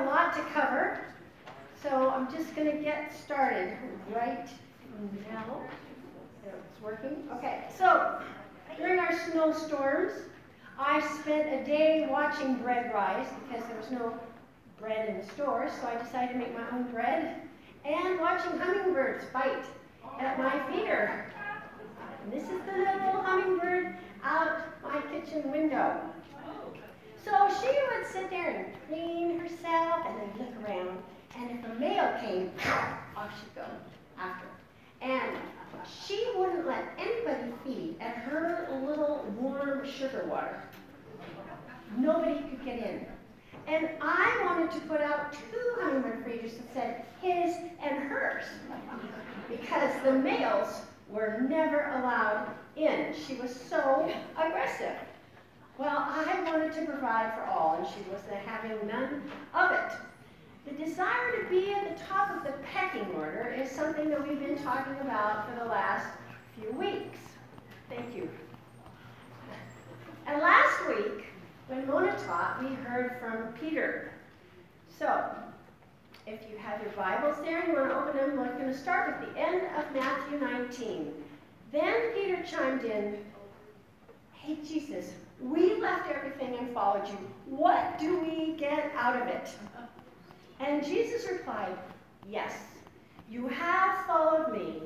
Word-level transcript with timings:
a 0.00 0.04
lot 0.06 0.34
to 0.34 0.40
cover, 0.52 1.00
so 1.82 2.10
I'm 2.10 2.30
just 2.32 2.54
going 2.56 2.70
to 2.70 2.82
get 2.82 3.12
started 3.14 3.76
right 4.14 4.48
now. 5.30 5.60
It's 6.46 6.82
working? 6.82 7.28
Okay, 7.36 7.64
so 7.76 8.20
during 8.76 8.98
our 8.98 9.18
snowstorms, 9.30 10.12
I 10.78 11.00
spent 11.20 11.62
a 11.62 11.64
day 11.64 12.06
watching 12.10 12.56
bread 12.56 12.92
rise 12.92 13.26
because 13.48 13.64
there 13.66 13.76
was 13.76 13.90
no 13.90 14.18
bread 14.80 15.08
in 15.08 15.18
the 15.18 15.26
store, 15.34 15.70
so 15.80 15.86
I 15.86 16.02
decided 16.02 16.32
to 16.32 16.38
make 16.38 16.54
my 16.54 16.68
own 16.72 16.84
bread 16.84 17.42
and 17.84 18.18
watching 18.18 18.58
hummingbirds 18.58 19.24
bite 19.32 19.64
at 20.18 20.38
my 20.38 20.58
feeder. 20.72 21.26
And 22.24 22.32
this 22.32 22.44
is 22.44 22.60
the 22.66 22.78
little 22.78 23.22
hummingbird 23.22 23.96
out 24.24 24.60
my 24.82 25.00
kitchen 25.12 25.50
window. 25.50 26.00
So 27.24 27.30
she 27.60 27.68
would 27.68 28.06
sit 28.06 28.28
there 28.28 28.50
and 28.50 28.66
clean 28.86 29.38
herself 29.38 30.06
and 30.06 30.20
then 30.20 30.30
look 30.38 30.68
around. 30.68 30.98
And 31.36 31.50
if 31.50 31.64
a 31.64 31.74
male 31.80 32.12
came, 32.20 32.50
off 33.16 33.32
she'd 33.40 33.54
go 33.54 33.64
after. 34.18 34.46
And 35.00 35.36
she 36.06 36.32
wouldn't 36.36 36.66
let 36.66 36.84
anybody 36.98 37.52
feed 37.64 37.96
at 38.00 38.16
her 38.16 38.68
little 38.86 39.24
warm 39.38 39.88
sugar 39.90 40.26
water. 40.28 40.62
Nobody 41.96 42.40
could 42.40 42.64
get 42.64 42.78
in. 42.78 43.06
And 43.66 43.88
I 44.02 44.42
wanted 44.44 44.70
to 44.72 44.80
put 44.80 45.00
out 45.00 45.32
two 45.32 45.80
hummingbird 45.80 46.24
feeders 46.24 46.52
that 46.56 46.74
said 46.74 47.04
his 47.22 47.56
and 47.82 48.04
hers 48.04 48.44
because 49.48 49.92
the 50.04 50.12
males 50.12 50.82
were 51.08 51.40
never 51.48 51.88
allowed 51.98 52.48
in. 52.76 53.14
She 53.26 53.36
was 53.36 53.54
so 53.54 54.12
aggressive. 54.36 54.96
Well, 55.76 56.06
I 56.08 56.40
wanted 56.44 56.72
to 56.74 56.84
provide 56.84 57.34
for 57.34 57.42
all, 57.44 57.76
and 57.78 57.86
she 57.86 58.08
was 58.08 58.20
having 58.46 58.86
none 58.86 59.22
of 59.52 59.72
it. 59.72 59.92
The 60.66 60.84
desire 60.84 61.42
to 61.42 61.50
be 61.50 61.72
at 61.72 61.96
the 61.96 62.04
top 62.04 62.30
of 62.36 62.44
the 62.44 62.52
pecking 62.72 63.06
order 63.16 63.52
is 63.58 63.70
something 63.70 64.08
that 64.08 64.26
we've 64.26 64.38
been 64.38 64.62
talking 64.62 64.96
about 65.00 65.48
for 65.48 65.58
the 65.58 65.68
last 65.68 66.06
few 66.58 66.70
weeks. 66.72 67.18
Thank 67.90 68.14
you. 68.14 68.30
And 70.26 70.40
last 70.40 70.88
week, 70.88 71.26
when 71.66 71.86
Mona 71.88 72.16
taught, 72.24 72.62
we 72.62 72.74
heard 72.76 73.18
from 73.20 73.52
Peter. 73.60 74.12
So, 74.96 75.24
if 76.26 76.40
you 76.48 76.56
have 76.56 76.80
your 76.82 76.92
Bibles 76.92 77.36
there 77.44 77.60
and 77.60 77.72
you 77.72 77.74
want 77.74 77.90
to 77.90 77.96
open 77.96 78.16
them, 78.16 78.38
we're 78.38 78.56
going 78.56 78.72
to 78.72 78.78
start 78.78 79.10
at 79.10 79.20
the 79.20 79.40
end 79.40 79.62
of 79.76 79.92
Matthew 79.92 80.38
19. 80.38 81.12
Then 81.72 82.12
Peter 82.14 82.42
chimed 82.44 82.84
in, 82.84 83.18
Hey, 84.32 84.56
Jesus, 84.66 85.12
we 85.40 85.80
left 85.80 86.10
everything 86.10 86.56
and 86.58 86.72
followed 86.72 87.08
you. 87.08 87.18
What 87.46 87.98
do 87.98 88.18
we 88.20 88.52
get 88.56 88.92
out 88.96 89.20
of 89.20 89.28
it? 89.28 89.50
And 90.60 90.84
Jesus 90.84 91.30
replied, 91.30 91.76
Yes, 92.28 92.54
you 93.28 93.48
have 93.48 94.06
followed 94.06 94.52
me. 94.52 94.82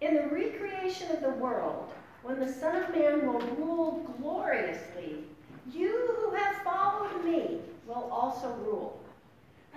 In 0.00 0.14
the 0.14 0.28
recreation 0.28 1.10
of 1.10 1.22
the 1.22 1.30
world, 1.30 1.92
when 2.22 2.38
the 2.40 2.52
Son 2.52 2.76
of 2.82 2.94
Man 2.94 3.26
will 3.26 3.40
rule 3.56 4.14
gloriously, 4.20 5.24
you 5.72 6.16
who 6.18 6.34
have 6.34 6.56
followed 6.62 7.24
me 7.24 7.60
will 7.86 8.08
also 8.10 8.52
rule, 8.64 9.00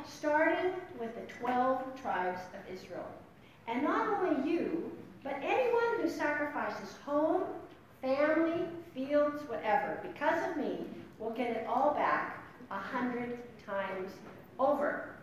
starting 0.06 0.72
with 1.00 1.14
the 1.16 1.34
12 1.34 2.02
tribes 2.02 2.42
of 2.54 2.74
Israel. 2.74 3.08
And 3.68 3.84
not 3.84 4.08
only 4.08 4.50
you, 4.50 4.92
but 5.24 5.36
anyone 5.44 6.02
who 6.02 6.10
sacrifices 6.10 6.96
home, 7.06 7.44
family, 8.02 8.66
fields, 8.94 9.44
whatever, 9.48 10.00
because 10.02 10.50
of 10.50 10.58
me, 10.58 10.80
will 11.18 11.32
get 11.32 11.52
it 11.52 11.68
all 11.68 11.94
back 11.94 12.44
a 12.72 12.78
hundred 12.78 13.40
times 13.66 14.12
over. 14.60 15.16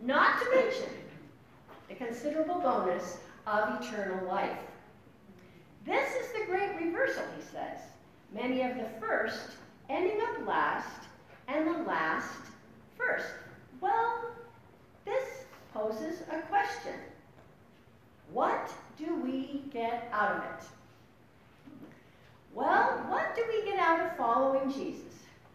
Not 0.00 0.40
to 0.40 0.50
mention 0.54 0.90
the 1.88 1.94
considerable 1.94 2.60
bonus 2.60 3.18
of 3.46 3.82
eternal 3.82 4.26
life. 4.26 4.58
This 5.84 6.14
is 6.14 6.32
the 6.32 6.46
great 6.46 6.74
reversal, 6.76 7.24
he 7.36 7.42
says. 7.42 7.80
Many 8.34 8.62
of 8.62 8.76
the 8.76 8.88
first 9.00 9.52
ending 9.88 10.20
up 10.22 10.46
last, 10.46 11.04
and 11.48 11.66
the 11.66 11.82
last 11.82 12.38
first. 12.96 13.26
Well, 13.80 14.30
this 15.04 15.44
poses 15.74 16.22
a 16.32 16.40
question. 16.42 16.94
What 18.32 18.72
do 18.96 19.14
we 19.16 19.64
get 19.72 20.08
out 20.12 20.36
of 20.36 20.42
it? 20.44 20.64
Well, 22.54 23.04
what 23.08 23.34
do 23.34 23.44
we 23.48 23.64
get 23.64 23.78
out 23.78 24.00
of 24.00 24.16
following 24.16 24.70
Jesus? 24.70 25.14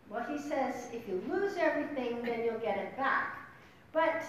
Well, 0.09 0.25
he 0.29 0.37
says 0.37 0.87
if 0.91 1.07
you 1.07 1.21
lose 1.29 1.53
everything, 1.57 2.23
then 2.23 2.43
you'll 2.43 2.59
get 2.59 2.77
it 2.77 2.97
back. 2.97 3.37
But 3.93 4.23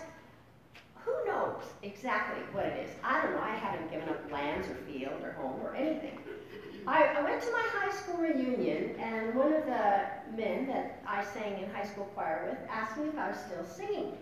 who 0.96 1.12
knows 1.26 1.62
exactly 1.82 2.42
what 2.52 2.66
it 2.66 2.86
is? 2.86 2.90
I 3.02 3.22
don't 3.22 3.34
know. 3.34 3.42
I 3.42 3.54
haven't 3.54 3.90
given 3.90 4.08
up 4.08 4.30
lands 4.30 4.68
or 4.68 4.74
field 4.90 5.22
or 5.22 5.32
home 5.32 5.60
or 5.62 5.74
anything. 5.74 6.18
I, 6.86 7.04
I 7.04 7.22
went 7.22 7.42
to 7.42 7.52
my 7.52 7.62
high 7.72 7.92
school 7.92 8.16
reunion, 8.16 8.96
and 8.98 9.34
one 9.34 9.52
of 9.52 9.66
the 9.66 10.04
men 10.36 10.66
that 10.68 11.02
I 11.06 11.22
sang 11.24 11.62
in 11.62 11.70
high 11.70 11.84
school 11.84 12.06
choir 12.14 12.48
with 12.48 12.70
asked 12.70 12.96
me 12.98 13.08
if 13.08 13.18
I 13.18 13.28
was 13.28 13.38
still 13.38 13.64
singing. 13.64 14.12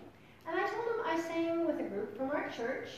And 0.47 0.59
I 0.59 0.67
told 0.67 0.85
him 0.85 1.05
I 1.05 1.19
sang 1.19 1.65
with 1.65 1.79
a 1.79 1.83
group 1.83 2.17
from 2.17 2.31
our 2.31 2.49
church 2.49 2.89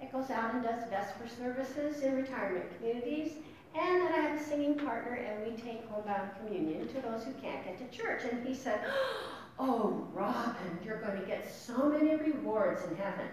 that 0.00 0.12
goes 0.12 0.30
out 0.30 0.54
and 0.54 0.62
does 0.62 0.88
Vesper 0.88 1.28
services 1.28 2.02
in 2.02 2.16
retirement 2.16 2.64
communities, 2.76 3.32
and 3.74 4.02
that 4.02 4.12
I 4.12 4.20
have 4.20 4.40
a 4.40 4.44
singing 4.44 4.74
partner, 4.74 5.14
and 5.14 5.44
we 5.44 5.60
take 5.60 5.88
homebound 5.88 6.30
communion 6.38 6.88
to 6.88 7.00
those 7.00 7.24
who 7.24 7.32
can't 7.34 7.64
get 7.64 7.78
to 7.78 7.96
church. 7.96 8.22
And 8.30 8.46
he 8.46 8.54
said, 8.54 8.80
Oh, 9.60 10.06
Robin, 10.14 10.78
you're 10.84 11.00
going 11.00 11.20
to 11.20 11.26
get 11.26 11.52
so 11.52 11.88
many 11.88 12.14
rewards 12.14 12.84
in 12.84 12.96
heaven. 12.96 13.26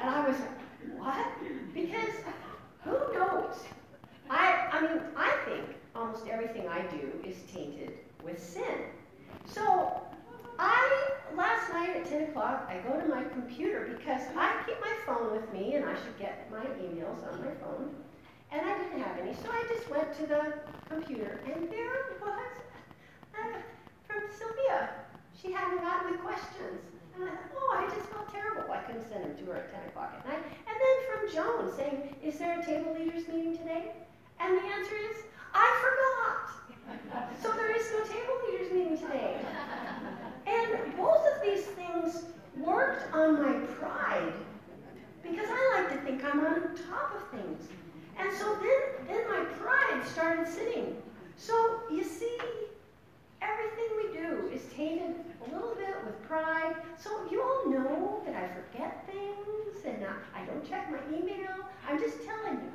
And 0.00 0.08
I 0.08 0.26
was 0.26 0.36
like, 0.38 0.98
What? 0.98 1.26
Because 1.74 2.10
who 2.84 2.92
knows? 3.12 3.56
I, 4.30 4.68
I 4.72 4.80
mean, 4.80 5.02
I 5.16 5.36
think 5.44 5.76
almost 5.94 6.26
everything 6.28 6.68
I 6.68 6.82
do 6.82 7.12
is 7.24 7.36
tainted 7.52 7.98
with 8.22 8.42
sin. 8.42 8.86
So 9.44 10.00
I, 10.58 11.10
last 11.34 11.72
night 11.72 11.96
at 11.96 12.06
10 12.06 12.30
o'clock, 12.30 12.70
I 12.70 12.78
go 12.88 13.00
to 13.00 13.06
my 13.08 13.24
computer 13.24 13.96
because 13.96 14.22
I 14.36 14.62
keep 14.66 14.80
my 14.80 14.94
phone 15.06 15.32
with 15.32 15.52
me 15.52 15.74
and 15.74 15.84
I 15.84 15.94
should 15.94 16.18
get 16.18 16.50
my 16.50 16.64
emails 16.64 17.26
on 17.30 17.40
my 17.40 17.52
phone. 17.54 17.94
And 18.52 18.60
I 18.66 18.78
didn't 18.78 19.00
have 19.02 19.18
any, 19.18 19.34
so 19.34 19.50
I 19.50 19.64
just 19.68 19.88
went 19.88 20.16
to 20.18 20.26
the 20.26 20.54
computer 20.88 21.40
and 21.46 21.70
there 21.70 22.18
was 22.20 22.50
uh, 23.34 23.58
from 24.08 24.22
Sylvia. 24.36 24.90
She 25.40 25.52
hadn't 25.52 25.80
gotten 25.80 26.12
the 26.12 26.18
questions. 26.18 26.82
And 27.14 27.24
I 27.24 27.30
thought, 27.30 27.54
oh, 27.56 27.76
I 27.78 27.94
just 27.94 28.08
felt 28.10 28.32
terrible. 28.32 28.72
I 28.72 28.78
couldn't 28.78 29.08
send 29.08 29.24
them 29.24 29.36
to 29.36 29.44
her 29.52 29.56
at 29.58 29.72
10 29.72 29.88
o'clock 29.90 30.14
at 30.18 30.26
night. 30.26 30.42
And 30.66 30.76
then 30.76 30.96
from 31.06 31.22
Joan 31.32 31.76
saying, 31.76 32.16
is 32.22 32.38
there 32.38 32.60
a 32.60 32.64
table 32.64 32.94
leaders 32.94 33.28
meeting 33.28 33.56
today? 33.56 33.92
And 34.40 34.56
the 34.56 34.62
answer 34.62 34.96
is, 35.10 35.16
I 35.54 35.66
forgot. 35.82 36.50
So 37.42 37.52
there 37.52 37.74
is 37.74 37.90
no 37.92 38.04
table 38.04 38.36
leaders 38.48 38.72
meeting 38.72 38.98
today. 38.98 39.36
And 40.46 40.96
both 40.96 41.24
of 41.24 41.42
these 41.42 41.64
things 41.66 42.24
worked 42.56 43.12
on 43.14 43.42
my 43.42 43.66
pride 43.76 44.32
because 45.22 45.46
I 45.48 45.80
like 45.80 45.92
to 45.92 46.04
think 46.04 46.24
I'm 46.24 46.40
on 46.40 46.76
top 46.90 47.14
of 47.14 47.38
things. 47.38 47.68
And 48.18 48.30
so 48.36 48.56
then, 48.56 49.06
then 49.08 49.28
my 49.28 49.44
pride 49.58 49.99
started 50.10 50.48
sitting. 50.48 50.96
So 51.36 51.80
you 51.90 52.04
see, 52.04 52.36
everything 53.40 53.88
we 53.96 54.18
do 54.18 54.50
is 54.52 54.62
tainted 54.74 55.16
a 55.46 55.54
little 55.54 55.74
bit 55.74 55.94
with 56.04 56.20
pride. 56.26 56.74
So 56.98 57.10
you 57.30 57.42
all 57.42 57.70
know 57.70 58.22
that 58.26 58.34
I 58.34 58.48
forget 58.48 59.06
things 59.06 59.84
and 59.84 60.04
I, 60.04 60.42
I 60.42 60.44
don't 60.44 60.68
check 60.68 60.90
my 60.90 61.16
email. 61.16 61.50
I'm 61.88 61.98
just 61.98 62.18
telling 62.24 62.58
you. 62.58 62.72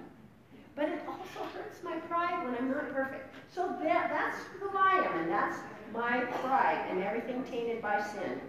But 0.76 0.90
it 0.90 1.02
also 1.08 1.48
hurts 1.54 1.84
my 1.84 1.98
pride 1.98 2.44
when 2.46 2.56
I'm 2.56 2.72
not 2.72 2.92
perfect. 2.94 3.34
So 3.54 3.76
that, 3.84 4.10
that's 4.10 4.38
who 4.60 4.78
I 4.78 5.06
am, 5.06 5.22
and 5.22 5.32
that's 5.32 5.58
my 5.94 6.20
pride, 6.20 6.86
and 6.90 7.02
everything 7.02 7.44
tainted 7.44 7.82
by 7.82 8.04
sin. 8.04 8.42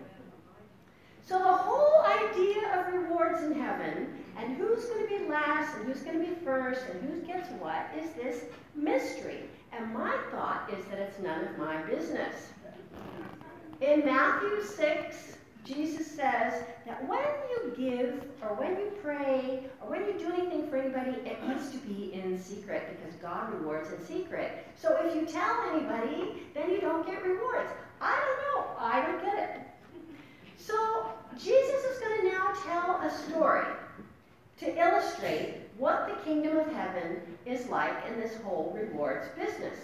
So 1.23 1.39
the 1.39 1.45
whole 1.45 2.03
idea 2.03 2.81
of 2.81 2.93
rewards 2.93 3.43
in 3.45 3.53
heaven, 3.53 4.25
and 4.37 4.57
who's 4.57 4.87
going 4.87 5.07
to 5.07 5.09
be 5.09 5.29
last, 5.29 5.77
and 5.77 5.87
who's 5.87 6.03
going 6.03 6.19
to 6.19 6.25
be 6.25 6.35
first, 6.45 6.83
and 6.91 7.09
who 7.09 7.25
gets 7.25 7.49
what, 7.61 7.87
is 7.97 8.11
this 8.15 8.45
mystery. 8.77 9.41
And 9.73 9.93
my 9.93 10.17
thought 10.31 10.71
is 10.73 10.85
that 10.87 10.99
it's 10.99 11.19
none 11.19 11.45
of 11.45 11.59
my 11.59 11.83
business. 11.83 12.35
In 13.81 14.05
Matthew 14.05 14.63
6, 14.63 15.37
Jesus 15.65 16.07
says 16.07 16.63
that 16.87 17.09
when 17.09 17.27
you 17.51 17.75
give 17.77 18.25
or 18.41 18.55
when 18.55 18.71
you 18.79 18.93
pray 19.03 19.65
or 19.83 19.91
when 19.91 20.07
you 20.07 20.15
do 20.19 20.33
anything 20.33 20.69
for 20.69 20.77
anybody, 20.77 21.11
it 21.29 21.47
needs 21.47 21.71
to 21.73 21.79
be 21.79 22.15
in 22.15 22.39
secret 22.39 22.97
because 22.97 23.17
God 23.17 23.53
rewards 23.53 23.91
in 23.91 24.05
secret. 24.07 24.67
So 24.81 24.97
if 25.01 25.15
you 25.15 25.27
tell 25.27 25.65
anybody, 25.75 26.43
then 26.55 26.71
you 26.71 26.81
don't 26.81 27.05
get 27.05 27.23
rewards. 27.23 27.71
I 28.01 28.15
don't 28.15 28.65
know. 28.65 28.71
I 28.79 29.03
don't 29.03 29.23
get 29.23 29.51
it. 29.51 29.61
So 30.57 31.11
Jesus 31.37 31.85
is 31.85 31.99
going 31.99 32.21
to 32.21 32.29
now 32.29 32.53
tell 32.65 33.01
a 33.03 33.11
story 33.11 33.67
to 34.59 34.79
illustrate 34.79 35.66
what 35.79 36.09
the 36.09 36.25
kingdom 36.25 36.57
of 36.59 36.73
heaven 36.73 37.21
is 37.45 37.69
like 37.69 38.07
in 38.09 38.19
this 38.19 38.37
whole 38.37 38.73
rewards 38.75 39.29
business. 39.37 39.79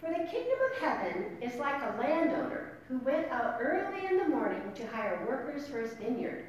For 0.00 0.08
the 0.08 0.30
kingdom 0.30 0.58
of 0.70 0.78
heaven 0.80 1.36
is 1.42 1.58
like 1.58 1.82
a 1.82 2.00
landowner 2.00 2.78
who 2.88 2.98
went 2.98 3.28
out 3.30 3.58
early 3.60 4.06
in 4.06 4.18
the 4.18 4.28
morning 4.28 4.62
to 4.74 4.86
hire 4.86 5.26
workers 5.28 5.66
for 5.66 5.80
his 5.80 5.92
vineyard. 5.94 6.46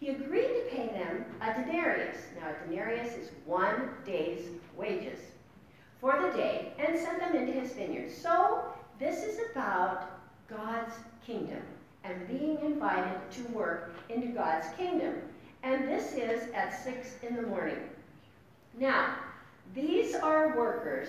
He 0.00 0.10
agreed 0.10 0.48
to 0.48 0.68
pay 0.70 0.88
them 0.88 1.24
a 1.40 1.54
denarius. 1.54 2.18
Now, 2.38 2.50
a 2.50 2.68
denarius 2.68 3.14
is 3.14 3.30
one 3.46 3.90
day's 4.04 4.46
wages 4.76 5.18
for 6.00 6.20
the 6.20 6.36
day 6.36 6.72
and 6.78 6.98
sent 6.98 7.20
them 7.20 7.34
into 7.34 7.52
his 7.52 7.72
vineyard. 7.72 8.10
So, 8.12 8.62
this 8.98 9.24
is 9.24 9.38
about 9.50 10.10
God's 10.48 10.94
kingdom 11.24 11.62
and 12.04 12.28
being 12.28 12.58
invited 12.60 13.18
to 13.32 13.42
work 13.52 13.94
into 14.08 14.28
God's 14.28 14.66
kingdom. 14.76 15.14
And 15.62 15.88
this 15.88 16.12
is 16.12 16.50
at 16.52 16.84
6 16.84 17.16
in 17.28 17.36
the 17.36 17.42
morning. 17.42 17.78
Now, 18.78 19.16
these 19.74 20.14
are 20.14 20.56
workers 20.56 21.08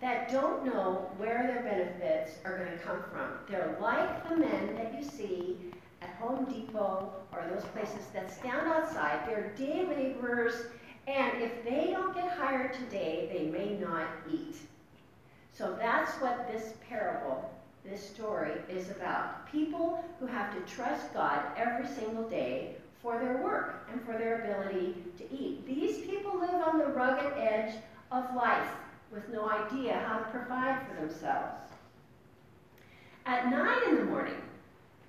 that 0.00 0.30
don't 0.30 0.64
know 0.64 1.10
where 1.16 1.42
their 1.48 1.62
benefits 1.62 2.38
are 2.44 2.56
going 2.56 2.70
to 2.70 2.78
come 2.78 3.02
from. 3.10 3.30
They're 3.50 3.76
like 3.80 4.28
the 4.28 4.36
men 4.36 4.76
that 4.76 4.94
you 4.96 5.02
see 5.02 5.56
at 6.00 6.10
Home 6.20 6.44
Depot 6.44 7.12
or 7.32 7.44
those 7.52 7.64
places 7.70 8.06
that 8.14 8.32
stand 8.32 8.68
outside. 8.68 9.26
They're 9.26 9.52
day 9.56 9.84
laborers, 9.84 10.66
and 11.08 11.42
if 11.42 11.64
they 11.64 11.88
don't 11.90 12.14
get 12.14 12.30
hired 12.30 12.74
today, 12.74 13.28
they 13.32 13.50
may 13.50 13.76
not 13.76 14.06
eat. 14.30 14.56
So 15.52 15.76
that's 15.76 16.12
what 16.20 16.46
this 16.46 16.74
parable, 16.88 17.52
this 17.84 18.08
story 18.08 18.52
is 18.68 18.90
about. 18.90 19.50
People 19.50 20.04
who 20.20 20.26
have 20.26 20.54
to 20.54 20.72
trust 20.72 21.12
God 21.12 21.40
every 21.56 21.88
single 21.88 22.28
day 22.28 22.76
for 23.02 23.18
their 23.18 23.38
work 23.42 23.86
and 23.90 24.02
for 24.04 24.12
their 24.12 24.42
ability 24.42 24.94
to 25.18 25.24
eat. 25.32 25.66
These 25.66 26.06
people 26.06 26.38
live 26.38 26.62
on 26.66 26.78
the 26.78 26.86
rugged 26.86 27.32
edge 27.38 27.74
of 28.10 28.34
life 28.34 28.68
with 29.12 29.28
no 29.30 29.48
idea 29.48 30.04
how 30.06 30.18
to 30.18 30.24
provide 30.24 30.80
for 30.86 31.00
themselves. 31.00 31.72
At 33.26 33.50
nine 33.50 33.88
in 33.88 33.96
the 33.96 34.04
morning, 34.04 34.40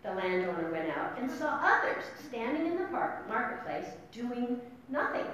the 0.04 0.14
landowner 0.14 0.72
went 0.72 0.90
out 0.90 1.18
and 1.20 1.30
saw 1.30 1.60
others 1.62 2.04
standing 2.28 2.68
in 2.68 2.78
the 2.78 2.86
park, 2.86 3.28
marketplace 3.28 3.88
doing 4.12 4.62
nothing. 4.90 5.26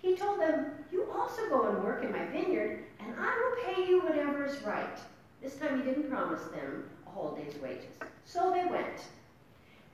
He 0.00 0.16
told 0.16 0.40
them, 0.40 0.66
You 0.92 1.08
also 1.12 1.48
go 1.48 1.68
and 1.68 1.82
work 1.82 2.04
in 2.04 2.12
my 2.12 2.26
vineyard, 2.26 2.84
and 3.00 3.14
I 3.18 3.24
will 3.24 3.74
pay 3.74 3.88
you 3.88 4.02
whatever 4.02 4.44
is 4.44 4.62
right. 4.62 4.98
This 5.42 5.56
time 5.56 5.78
he 5.78 5.84
didn't 5.84 6.10
promise 6.10 6.42
them 6.44 6.84
a 7.06 7.10
whole 7.10 7.34
day's 7.34 7.60
wages. 7.60 7.96
So 8.24 8.52
they 8.52 8.64
went. 8.70 9.00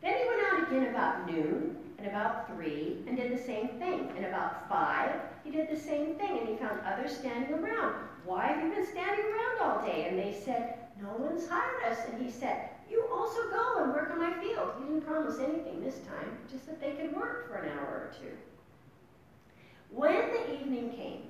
Then 0.03 0.17
he 0.19 0.29
went 0.29 0.43
out 0.53 0.69
again 0.69 0.87
about 0.89 1.31
noon 1.31 1.77
and 2.01 2.09
about 2.09 2.47
three 2.49 2.99
and 3.07 3.17
did 3.17 3.33
the 3.33 3.43
same 3.43 3.69
thing. 3.79 4.11
And 4.17 4.25
about 4.25 4.69
five, 4.69 5.21
he 5.45 5.51
did 5.51 5.69
the 5.69 5.79
same 5.79 6.15
thing, 6.15 6.39
and 6.39 6.49
he 6.49 6.57
found 6.57 6.81
others 6.81 7.17
standing 7.17 7.53
around. 7.53 7.95
Why 8.25 8.47
have 8.47 8.65
you 8.65 8.71
been 8.73 8.87
standing 8.87 9.27
around 9.27 9.61
all 9.63 9.87
day? 9.87 10.09
And 10.09 10.19
they 10.19 10.39
said, 10.45 10.75
No 11.01 11.15
one's 11.19 11.49
hired 11.49 11.93
us. 11.93 11.99
And 12.11 12.23
he 12.23 12.31
said, 12.31 12.71
You 12.91 13.07
also 13.13 13.41
go 13.51 13.85
and 13.85 13.93
work 13.93 14.11
on 14.11 14.19
my 14.19 14.33
field. 14.41 14.73
He 14.79 14.85
didn't 14.85 15.07
promise 15.07 15.39
anything 15.39 15.83
this 15.83 15.99
time, 16.09 16.39
just 16.51 16.67
that 16.67 16.81
they 16.81 16.93
could 16.93 17.15
work 17.15 17.49
for 17.49 17.57
an 17.57 17.71
hour 17.79 17.87
or 17.87 18.13
two. 18.19 18.33
When 19.91 20.31
the 20.31 20.55
evening 20.55 20.93
came, 20.93 21.23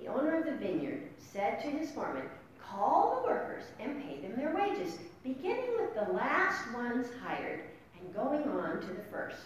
the 0.00 0.08
owner 0.08 0.38
of 0.38 0.44
the 0.44 0.56
vineyard 0.56 1.02
said 1.18 1.60
to 1.62 1.70
his 1.70 1.90
foreman, 1.90 2.28
Call 2.60 3.22
the 3.22 3.28
workers 3.28 3.64
and 3.80 4.02
pay 4.02 4.20
them 4.20 4.36
their 4.36 4.54
wages, 4.54 4.98
beginning 5.22 5.76
with 5.78 5.94
the 5.94 6.12
last 6.12 6.72
ones 6.74 7.06
hired 7.24 7.60
and 8.00 8.14
going 8.14 8.42
on 8.42 8.80
to 8.80 8.86
the 8.88 9.02
first. 9.10 9.36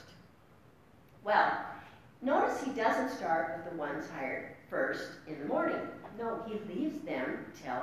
Well, 1.28 1.52
notice 2.22 2.62
he 2.64 2.70
doesn't 2.70 3.14
start 3.14 3.58
with 3.58 3.70
the 3.70 3.78
ones 3.78 4.06
hired 4.08 4.46
first 4.70 5.10
in 5.26 5.38
the 5.38 5.44
morning. 5.44 5.76
No, 6.18 6.42
he 6.46 6.58
leaves 6.72 7.04
them 7.04 7.44
till 7.62 7.82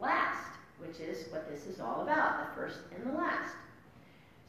last, 0.00 0.48
which 0.80 0.98
is 0.98 1.30
what 1.30 1.48
this 1.48 1.66
is 1.66 1.78
all 1.78 2.00
about, 2.00 2.40
the 2.40 2.60
first 2.60 2.78
and 2.92 3.06
the 3.06 3.16
last. 3.16 3.54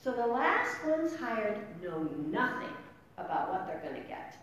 So 0.03 0.13
the 0.13 0.25
last 0.25 0.83
ones 0.83 1.15
hired 1.15 1.59
know 1.83 2.09
nothing 2.27 2.73
about 3.19 3.51
what 3.51 3.67
they're 3.67 3.87
going 3.87 4.01
to 4.01 4.07
get. 4.07 4.35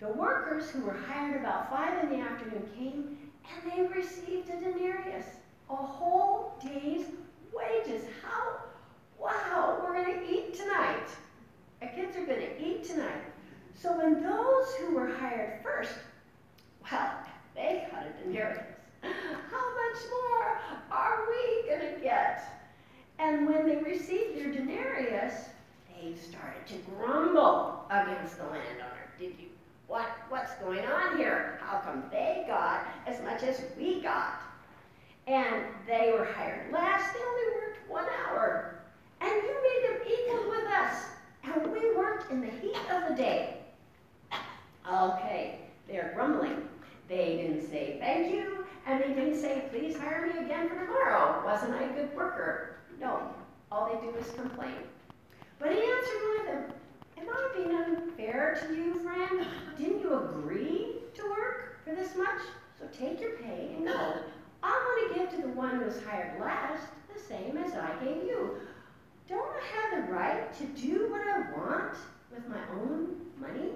The 0.00 0.08
workers 0.08 0.68
who 0.68 0.82
were 0.82 0.98
hired 1.08 1.40
about 1.40 1.70
five 1.70 2.04
in 2.04 2.10
the 2.10 2.22
afternoon 2.22 2.68
came 2.76 3.16
and 3.54 3.72
they 3.72 3.96
received 3.96 4.50
a 4.50 4.60
denarius, 4.60 5.24
a 5.70 5.76
whole 5.76 6.58
day's 6.62 7.06
wages. 7.54 8.04
How? 8.22 8.58
Wow, 9.18 9.80
we're 9.82 9.94
going 9.94 10.18
to 10.18 10.30
eat 10.30 10.54
tonight. 10.54 11.08
Our 11.82 11.88
kids 11.88 12.14
are 12.14 12.26
going 12.26 12.40
to 12.40 12.62
eat 12.62 12.84
tonight. 12.84 13.29
So 13.80 13.96
when 13.96 14.22
those 14.22 14.74
who 14.74 14.94
were 14.94 15.08
hired 15.08 15.62
first, 15.62 15.94
well, 16.90 17.14
they 17.54 17.88
got 17.90 18.04
a 18.04 18.22
denarius. 18.22 18.62
How 19.02 19.08
much 19.10 20.02
more 20.10 20.58
are 20.90 21.26
we 21.30 21.66
going 21.66 21.94
to 21.94 22.00
get? 22.02 22.42
And 23.18 23.48
when 23.48 23.66
they 23.66 23.76
received 23.76 24.36
their 24.36 24.52
denarius, 24.52 25.48
they 25.94 26.14
started 26.14 26.66
to 26.66 26.74
grumble 26.90 27.86
against 27.90 28.36
the 28.36 28.44
landowner. 28.44 29.08
Did 29.18 29.32
you, 29.38 29.48
what, 29.86 30.10
what's 30.28 30.52
going 30.56 30.84
on 30.84 31.16
here? 31.16 31.58
How 31.62 31.78
come 31.78 32.04
they 32.10 32.44
got 32.46 32.86
as 33.06 33.22
much 33.22 33.42
as 33.42 33.62
we 33.78 34.02
got? 34.02 34.42
And 35.26 35.64
they 35.86 36.12
were 36.12 36.26
hired 36.26 36.70
last. 36.70 37.14
They 37.14 37.20
only 37.20 37.54
worked 37.54 37.90
one 37.90 38.06
hour. 38.26 38.82
And 39.22 39.30
you 39.30 39.56
made 39.62 39.88
them 39.88 40.06
equal 40.06 40.50
with 40.50 40.66
us. 40.66 41.04
And 41.44 41.72
we 41.72 41.96
worked 41.96 42.30
in 42.30 42.42
the 42.42 42.48
heat 42.48 42.76
of 42.90 43.08
the 43.08 43.14
day. 43.14 43.59
Okay, 44.88 45.60
they're 45.86 46.12
grumbling. 46.14 46.68
They 47.08 47.36
didn't 47.36 47.68
say 47.68 47.96
thank 48.00 48.32
you, 48.32 48.64
and 48.86 49.02
they 49.02 49.08
didn't 49.08 49.40
say, 49.40 49.64
please 49.70 49.96
hire 49.96 50.26
me 50.26 50.44
again 50.44 50.68
for 50.68 50.78
tomorrow. 50.86 51.42
Wasn't 51.44 51.74
I 51.74 51.82
a 51.82 51.92
good 51.92 52.14
worker? 52.14 52.76
No, 53.00 53.34
all 53.70 53.88
they 53.92 54.00
do 54.06 54.16
is 54.16 54.30
complain. 54.32 54.76
But 55.58 55.72
he 55.72 55.78
answered 55.78 56.22
one 56.22 56.40
of 56.40 56.46
them, 56.46 56.72
Am 57.18 57.28
I 57.28 57.52
being 57.54 57.74
unfair 57.74 58.58
to 58.66 58.74
you, 58.74 58.94
friend? 59.00 59.46
Didn't 59.76 60.00
you 60.00 60.14
agree 60.14 60.96
to 61.14 61.22
work 61.28 61.78
for 61.84 61.94
this 61.94 62.16
much? 62.16 62.40
So 62.78 62.86
take 62.96 63.20
your 63.20 63.36
pay 63.38 63.74
and 63.76 63.86
go. 63.86 64.14
I 64.62 64.70
want 64.70 65.14
to 65.14 65.20
give 65.20 65.30
to 65.30 65.48
the 65.48 65.54
one 65.54 65.78
who 65.78 65.84
was 65.84 66.02
hired 66.02 66.40
last 66.40 66.86
the 67.12 67.20
same 67.20 67.58
as 67.58 67.74
I 67.74 67.92
gave 68.02 68.24
you. 68.24 68.56
Don't 69.28 69.48
I 69.48 69.96
have 69.96 70.06
the 70.06 70.12
right 70.12 70.54
to 70.54 70.64
do 70.80 71.10
what 71.10 71.20
I 71.20 71.40
want 71.56 71.96
with 72.32 72.48
my 72.48 72.60
own 72.72 73.16
money? 73.38 73.72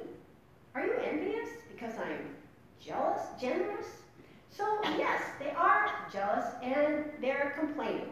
Are 0.75 0.85
you 0.85 0.95
envious 1.05 1.49
because 1.73 1.95
I'm 1.99 2.35
jealous, 2.81 3.23
generous? 3.41 3.87
So, 4.51 4.81
yes, 4.99 5.23
they 5.39 5.51
are 5.51 5.91
jealous 6.13 6.47
and 6.63 7.05
they're 7.21 7.55
complaining. 7.59 8.11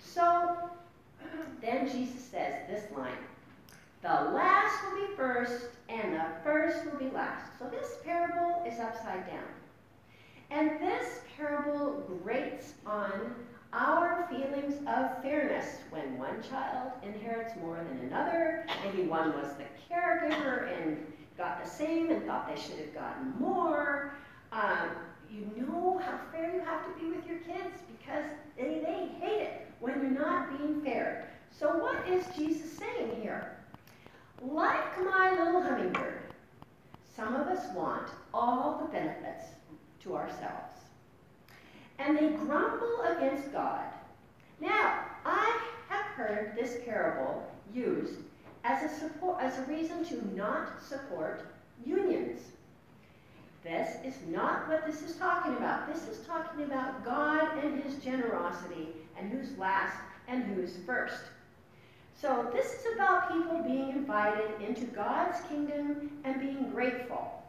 So, 0.00 0.70
then 1.60 1.88
Jesus 1.88 2.22
says 2.24 2.54
this 2.68 2.84
line 2.96 3.12
The 4.02 4.08
last 4.08 4.74
will 4.84 5.06
be 5.06 5.14
first, 5.16 5.66
and 5.88 6.14
the 6.14 6.26
first 6.42 6.84
will 6.84 6.98
be 6.98 7.10
last. 7.14 7.58
So, 7.58 7.66
this 7.66 7.96
parable 8.04 8.64
is 8.66 8.80
upside 8.80 9.26
down. 9.26 9.44
And 10.50 10.80
this 10.80 11.20
parable 11.36 12.04
grates 12.24 12.72
on 12.84 13.34
our 13.72 14.26
feelings 14.28 14.74
of 14.88 15.22
fairness 15.22 15.78
when 15.90 16.18
one 16.18 16.42
child 16.42 16.90
inherits 17.04 17.52
more 17.60 17.76
than 17.76 18.08
another. 18.08 18.66
Maybe 18.84 19.06
one 19.06 19.32
was 19.32 19.54
the 19.54 19.64
caregiver 19.88 20.76
and 20.82 21.06
got 21.40 21.64
the 21.64 21.70
same 21.70 22.10
and 22.10 22.22
thought 22.26 22.54
they 22.54 22.60
should 22.60 22.78
have 22.78 22.92
gotten 22.92 23.32
more. 23.38 24.12
Um, 24.52 24.90
you 25.32 25.50
know 25.56 25.98
how 26.04 26.20
fair 26.30 26.52
you 26.52 26.60
have 26.60 26.84
to 26.84 27.00
be 27.00 27.10
with 27.10 27.26
your 27.26 27.38
kids 27.38 27.80
because 27.98 28.24
they, 28.58 28.82
they 28.84 29.08
hate 29.18 29.40
it 29.40 29.66
when 29.80 29.94
you're 29.94 30.20
not 30.22 30.58
being 30.58 30.82
fair. 30.82 31.30
So 31.50 31.78
what 31.78 32.06
is 32.06 32.26
Jesus 32.36 32.70
saying 32.76 33.22
here? 33.22 33.56
Like 34.42 35.02
my 35.02 35.30
little 35.30 35.62
hummingbird, 35.62 36.20
some 37.16 37.34
of 37.34 37.46
us 37.46 37.74
want 37.74 38.08
all 38.34 38.78
the 38.82 38.92
benefits 38.92 39.46
to 40.02 40.16
ourselves. 40.16 40.74
And 41.98 42.18
they 42.18 42.28
grumble 42.28 43.02
against 43.16 43.50
God. 43.50 43.84
Now, 44.60 45.04
I 45.24 45.58
have 45.88 46.04
heard 46.16 46.52
this 46.54 46.76
parable 46.84 47.50
used 47.74 48.16
as 48.64 48.90
a, 48.90 48.94
support, 48.94 49.40
as 49.40 49.58
a 49.58 49.62
reason 49.62 50.04
to 50.06 50.36
not 50.36 50.82
support 50.82 51.46
unions. 51.84 52.40
This 53.62 53.96
is 54.04 54.14
not 54.28 54.68
what 54.68 54.86
this 54.86 55.02
is 55.02 55.16
talking 55.16 55.56
about. 55.56 55.92
This 55.92 56.08
is 56.08 56.24
talking 56.26 56.64
about 56.64 57.04
God 57.04 57.58
and 57.62 57.82
his 57.82 57.96
generosity 57.96 58.88
and 59.18 59.30
who's 59.30 59.56
last 59.58 59.96
and 60.28 60.44
who's 60.44 60.78
first. 60.86 61.24
So 62.20 62.50
this 62.52 62.66
is 62.66 62.94
about 62.94 63.32
people 63.32 63.62
being 63.62 63.90
invited 63.90 64.60
into 64.66 64.84
God's 64.86 65.40
kingdom 65.48 66.10
and 66.24 66.40
being 66.40 66.70
grateful. 66.70 67.42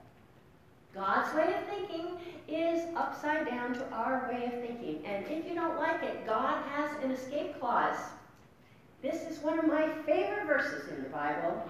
God's 0.93 1.33
way 1.35 1.53
of 1.53 1.63
thinking 1.69 2.17
is 2.47 2.83
upside 2.95 3.47
down 3.47 3.73
to 3.73 3.89
our 3.91 4.29
way 4.29 4.45
of 4.45 4.61
thinking. 4.61 5.05
And 5.05 5.25
if 5.27 5.47
you 5.47 5.55
don't 5.55 5.77
like 5.77 6.03
it, 6.03 6.25
God 6.25 6.63
has 6.69 6.91
an 7.03 7.11
escape 7.11 7.59
clause. 7.59 7.97
This 9.01 9.24
is 9.24 9.39
one 9.39 9.58
of 9.58 9.65
my 9.65 9.89
favorite 10.05 10.46
verses 10.46 10.88
in 10.89 11.01
the 11.03 11.10
Bible. 11.10 11.65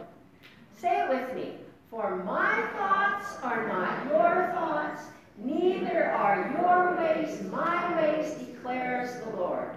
Say 0.77 1.01
it 1.01 1.09
with 1.09 1.33
me. 1.33 1.53
For 1.89 2.17
my 2.25 2.61
thoughts 2.77 3.37
are 3.41 3.67
not 3.67 4.05
your 4.07 4.51
thoughts, 4.53 5.03
neither 5.37 6.11
are 6.11 6.53
your 6.59 6.97
ways 6.97 7.41
my 7.43 8.01
ways, 8.01 8.33
declares 8.33 9.23
the 9.23 9.37
Lord. 9.37 9.71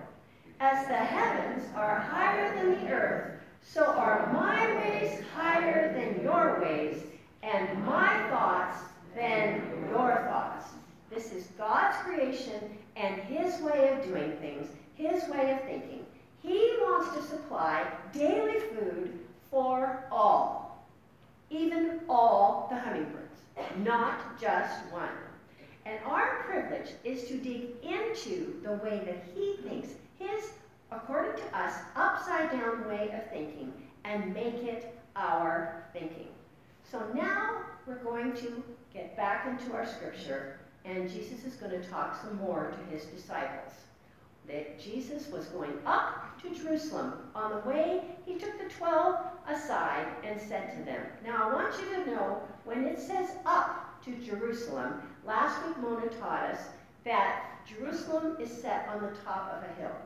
As 0.59 0.87
the 0.89 0.95
heavens 0.95 1.65
are 1.77 2.01
higher 2.01 2.55
than 2.57 2.85
the 2.85 2.93
earth, 2.93 3.41
so 3.63 3.85
are 3.85 4.33
my 4.33 4.75
ways 4.77 5.21
higher 5.37 5.93
than 5.93 6.25
your 6.25 6.61
ways, 6.61 7.03
and 7.43 7.85
my 7.85 8.29
thoughts 8.31 8.79
than 9.15 9.63
your 9.91 10.27
thoughts. 10.29 10.71
This 11.09 11.33
is 11.33 11.47
God's 11.57 11.97
creation 11.99 12.77
and 12.97 13.21
His 13.23 13.61
way 13.61 13.91
of 13.93 14.05
doing 14.05 14.33
things, 14.39 14.69
His 14.97 15.29
way 15.29 15.53
of 15.53 15.61
thinking. 15.63 16.05
He 16.43 16.77
wants 16.81 16.94
to 17.15 17.23
supply 17.23 17.87
daily 18.13 18.61
food 18.61 19.19
for 19.51 20.05
all, 20.11 20.85
even 21.51 22.01
all 22.09 22.67
the 22.71 22.79
hummingbirds, 22.79 23.41
not 23.79 24.41
just 24.41 24.85
one. 24.91 25.09
And 25.87 25.99
our 26.07 26.43
privilege 26.45 26.91
is 27.05 27.29
to 27.29 27.37
dig 27.37 27.71
into 27.83 28.61
the 28.63 28.73
way 28.73 29.03
that 29.05 29.23
He 29.35 29.57
thinks, 29.69 29.89
His, 30.19 30.53
according 30.91 31.41
to 31.43 31.59
us, 31.59 31.75
upside 31.95 32.51
down 32.51 32.89
way 32.89 33.11
of 33.13 33.31
thinking, 33.31 33.73
and 34.05 34.35
make 34.35 34.55
it 34.55 34.99
our 35.15 35.85
thinking. 35.93 36.29
So 36.91 37.07
now 37.15 37.63
we're 37.87 38.03
going 38.03 38.33
to 38.35 38.63
get 38.93 39.17
back 39.17 39.47
into 39.47 39.75
our 39.75 39.87
scripture, 39.87 40.59
and 40.85 41.11
Jesus 41.11 41.45
is 41.45 41.55
going 41.55 41.73
to 41.73 41.89
talk 41.89 42.21
some 42.21 42.37
more 42.39 42.73
to 42.73 42.95
his 42.95 43.05
disciples. 43.07 43.73
That 44.49 44.79
Jesus 44.79 45.29
was 45.29 45.47
going 45.47 45.73
up 45.87 46.41
to 46.43 46.55
Jerusalem. 46.55 47.15
On 47.35 47.51
the 47.51 47.69
way, 47.69 48.03
he 48.27 48.35
took 48.35 48.59
the 48.59 48.75
twelve 48.75 49.17
aside 49.49 50.07
and 50.23 50.41
said 50.41 50.77
to 50.77 50.85
them, 50.85 51.07
Now 51.25 51.49
I 51.49 51.55
want 51.55 51.75
you 51.81 52.05
to 52.05 52.11
know 52.11 52.43
when 52.65 52.85
it 52.85 53.01
says 53.01 53.31
up 53.47 54.03
to 54.05 54.15
Jerusalem, 54.17 55.01
last 55.25 55.67
week 55.67 55.79
Mona 55.79 56.09
taught 56.09 56.51
us 56.51 56.61
that 57.05 57.45
Jerusalem 57.67 58.37
is 58.39 58.51
set 58.51 58.89
on 58.89 59.03
the 59.03 59.13
top 59.25 59.53
of 59.53 59.71
a 59.71 59.81
hill. 59.81 59.97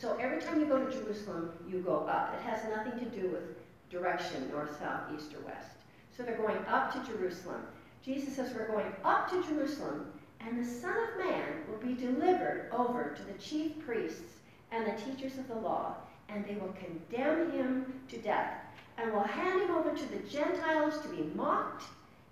So 0.00 0.16
every 0.16 0.40
time 0.40 0.58
you 0.58 0.66
go 0.66 0.84
to 0.84 0.90
Jerusalem, 0.90 1.52
you 1.68 1.80
go 1.80 2.06
up. 2.06 2.34
It 2.34 2.42
has 2.42 2.64
nothing 2.70 2.98
to 2.98 3.20
do 3.20 3.28
with 3.28 3.56
direction, 3.90 4.48
north, 4.50 4.78
south, 4.78 5.02
east, 5.14 5.34
or 5.34 5.44
west. 5.44 5.68
So 6.16 6.22
they're 6.22 6.36
going 6.36 6.64
up 6.68 6.92
to 6.92 7.12
Jerusalem. 7.12 7.62
Jesus 8.02 8.34
says, 8.34 8.52
We're 8.54 8.68
going 8.68 8.92
up 9.04 9.30
to 9.30 9.42
Jerusalem, 9.42 10.06
and 10.46 10.58
the 10.58 10.68
Son 10.68 10.96
of 10.96 11.24
Man 11.24 11.44
will 11.68 11.78
be 11.78 11.94
delivered 11.94 12.70
over 12.72 13.14
to 13.16 13.22
the 13.24 13.38
chief 13.38 13.78
priests 13.84 14.38
and 14.72 14.86
the 14.86 15.00
teachers 15.02 15.38
of 15.38 15.48
the 15.48 15.54
law, 15.54 15.94
and 16.28 16.44
they 16.44 16.54
will 16.54 16.74
condemn 16.74 17.50
him 17.52 18.00
to 18.08 18.18
death, 18.18 18.54
and 18.96 19.12
will 19.12 19.20
hand 19.20 19.62
him 19.62 19.70
over 19.70 19.94
to 19.94 20.06
the 20.06 20.28
Gentiles 20.28 21.00
to 21.02 21.08
be 21.08 21.30
mocked 21.34 21.84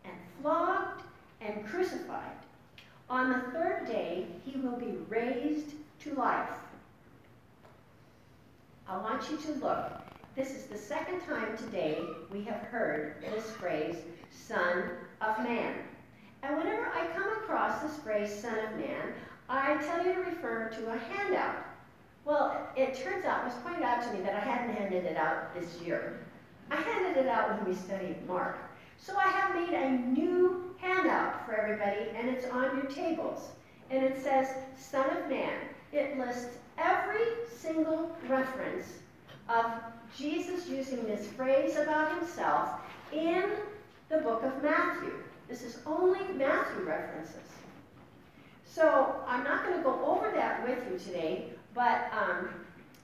and 0.04 0.14
flogged 0.40 1.02
and 1.40 1.66
crucified. 1.66 2.36
On 3.10 3.30
the 3.30 3.40
third 3.52 3.86
day, 3.86 4.26
he 4.44 4.58
will 4.60 4.76
be 4.76 4.98
raised 5.08 5.72
to 6.00 6.14
life. 6.14 6.50
I 8.86 8.96
want 8.98 9.30
you 9.30 9.36
to 9.38 9.52
look. 9.60 9.92
This 10.34 10.50
is 10.50 10.64
the 10.64 10.78
second 10.78 11.20
time 11.22 11.56
today 11.56 12.00
we 12.30 12.42
have 12.44 12.60
heard 12.60 13.16
this 13.20 13.50
phrase, 13.52 13.96
Son 14.30 14.84
of 15.20 15.38
Man. 15.42 15.74
And 16.42 16.56
whenever 16.56 16.86
I 16.86 17.06
come 17.14 17.28
across 17.32 17.82
this 17.82 17.96
phrase, 17.98 18.32
Son 18.32 18.58
of 18.58 18.78
Man, 18.78 19.12
I 19.48 19.76
tell 19.78 20.04
you 20.04 20.14
to 20.14 20.20
refer 20.20 20.68
to 20.68 20.92
a 20.92 20.98
handout. 20.98 21.64
Well, 22.24 22.68
it 22.76 22.94
turns 22.94 23.24
out, 23.24 23.42
it 23.42 23.46
was 23.46 23.54
pointed 23.64 23.82
out 23.82 24.02
to 24.04 24.12
me 24.12 24.20
that 24.22 24.34
I 24.34 24.40
hadn't 24.40 24.76
handed 24.76 25.04
it 25.04 25.16
out 25.16 25.54
this 25.54 25.80
year. 25.80 26.20
I 26.70 26.76
handed 26.76 27.16
it 27.16 27.28
out 27.28 27.56
when 27.56 27.68
we 27.68 27.74
studied 27.74 28.26
Mark. 28.26 28.58
So 28.98 29.16
I 29.16 29.28
have 29.28 29.54
made 29.54 29.74
a 29.74 29.90
new 29.90 30.74
handout 30.78 31.46
for 31.46 31.54
everybody, 31.54 32.10
and 32.14 32.28
it's 32.28 32.46
on 32.46 32.76
your 32.76 32.86
tables. 32.86 33.48
And 33.90 34.04
it 34.04 34.22
says, 34.22 34.48
Son 34.78 35.08
of 35.16 35.28
Man. 35.30 35.54
It 35.92 36.18
lists 36.18 36.58
every 36.76 37.24
single 37.50 38.14
reference 38.28 38.98
of 39.48 39.64
Jesus 40.16 40.68
using 40.68 41.02
this 41.04 41.26
phrase 41.28 41.76
about 41.76 42.18
himself 42.18 42.68
in 43.12 43.44
the 44.10 44.18
book 44.18 44.42
of 44.42 44.62
Matthew. 44.62 45.14
This 45.48 45.62
is 45.62 45.78
only 45.86 46.20
Matthew 46.34 46.84
references. 46.84 47.36
So 48.66 49.16
I'm 49.26 49.44
not 49.44 49.64
going 49.64 49.78
to 49.78 49.82
go 49.82 50.04
over 50.04 50.30
that 50.34 50.62
with 50.62 50.78
you 50.90 50.98
today, 50.98 51.46
but 51.74 52.12
um, 52.12 52.50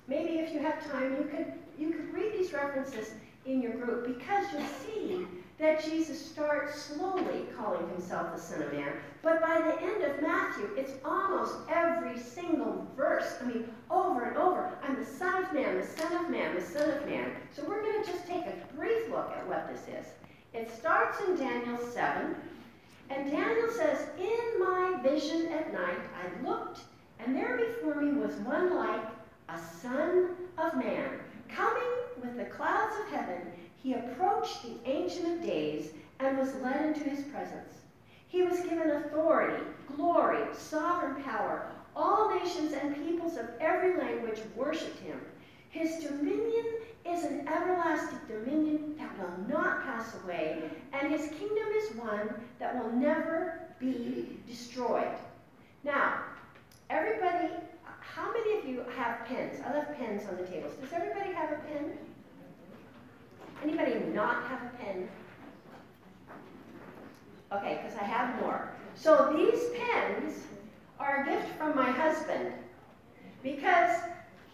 maybe 0.07 0.39
if 0.41 0.53
you 0.53 0.61
have 0.61 0.89
time, 0.91 1.17
you 1.17 1.25
could 1.25 1.53
you 1.79 1.91
could 1.91 2.13
read 2.15 2.33
these 2.33 2.53
references 2.53 3.13
in 3.47 3.61
your 3.61 3.73
group 3.73 4.07
because 4.07 4.47
you'll 4.53 4.63
see 4.63 5.27
that 5.59 5.85
Jesus 5.85 6.25
starts 6.25 6.83
slowly 6.83 7.47
calling 7.57 7.89
himself 7.91 8.35
the 8.35 8.41
Son 8.41 8.63
of 8.63 8.73
Man. 8.73 8.93
But 9.23 9.41
by 9.41 9.61
the 9.61 9.83
end 9.83 10.05
of 10.05 10.23
Matthew, 10.23 10.69
it's 10.77 10.93
almost 11.05 11.55
every 11.69 12.19
single 12.19 12.87
verse. 12.97 13.37
I 13.41 13.47
mean, 13.47 13.69
over 13.91 14.25
and 14.25 14.37
over. 14.37 14.77
I'm 14.83 14.97
the 14.97 15.05
Son 15.05 15.45
of 15.45 15.53
Man, 15.53 15.81
the 15.81 15.87
Son 15.87 16.25
of 16.25 16.31
Man, 16.31 16.55
the 16.55 16.61
Son 16.61 16.91
of 16.91 17.07
Man. 17.07 17.33
So 17.55 17.65
we're 17.67 17.83
going 17.83 18.05
to 18.05 18.11
just 18.11 18.27
take 18.27 18.47
a 18.47 18.55
brief 18.77 19.09
look 19.11 19.33
at 19.37 19.47
what 19.49 19.69
this 19.69 19.83
is. 19.89 20.07
It 20.55 20.71
starts 20.71 21.19
in 21.27 21.37
Daniel 21.37 21.77
7. 21.77 22.37
And 23.11 23.31
Daniel 23.31 23.69
says, 23.71 24.07
In 24.19 24.61
my 24.61 25.01
vision 25.03 25.49
at 25.49 25.73
night, 25.73 25.99
I 26.15 26.49
looked, 26.49 26.81
and 27.19 27.35
there 27.35 27.57
before 27.57 28.01
me 28.01 28.13
was 28.13 28.35
one 28.37 28.77
like 28.77 29.05
a 29.49 29.59
Son 29.83 30.29
of 30.57 30.77
Man, 30.77 31.11
coming 31.49 31.83
with 32.23 32.37
the 32.37 32.45
clouds 32.45 32.95
of 33.01 33.13
heaven 33.13 33.43
he 33.83 33.93
approached 33.93 34.63
the 34.63 34.91
Ancient 34.91 35.27
of 35.27 35.43
Days 35.43 35.91
and 36.19 36.39
was 36.39 36.55
led 36.63 36.87
into 36.87 37.01
his 37.01 37.23
presence. 37.25 37.83
He 38.29 38.43
was 38.43 38.61
given 38.61 38.91
authority, 38.91 39.63
glory, 39.95 40.43
sovereign 40.55 41.23
power. 41.23 41.71
All 41.95 42.35
nations 42.35 42.73
and 42.73 42.95
peoples 42.95 43.37
of 43.37 43.51
every 43.61 43.99
language 43.99 44.41
worshiped 44.57 45.01
him. 45.01 45.21
His 45.69 46.03
dominion 46.03 46.65
is 47.07 47.25
an 47.25 47.47
everlasting 47.49 48.19
dominion 48.29 48.95
that 48.99 49.11
will 49.19 49.47
not 49.49 49.85
pass 49.85 50.17
away, 50.25 50.63
and 50.93 51.13
his 51.13 51.29
kingdom 51.29 51.69
is 51.77 51.97
one 51.97 52.35
that 52.59 52.83
will 52.83 52.93
never 52.93 53.61
be 53.79 54.39
destroyed. 54.49 55.15
Now, 55.85 56.21
everybody, 56.89 57.49
how 58.01 58.33
many 58.33 58.59
of 58.59 58.65
you 58.65 58.85
have 58.97 59.27
pens? 59.27 59.61
I 59.67 59.75
left 59.75 59.99
pens 59.99 60.23
on 60.29 60.37
the 60.37 60.45
tables. 60.45 60.73
Does 60.81 60.93
everybody 60.93 61.33
have 61.33 61.53
a 61.53 61.57
pen? 61.57 61.93
Anybody 63.63 63.95
not 64.13 64.45
have 64.45 64.63
a 64.63 64.77
pen? 64.79 65.09
Okay, 67.53 67.81
because 67.83 67.99
I 67.99 68.05
have 68.05 68.41
more. 68.41 68.73
So 68.95 69.33
these 69.37 69.61
pens 69.79 70.45
are 70.99 71.23
a 71.23 71.25
gift 71.27 71.57
from 71.59 71.77
my 71.77 71.91
husband 71.91 72.53
because 73.43 73.99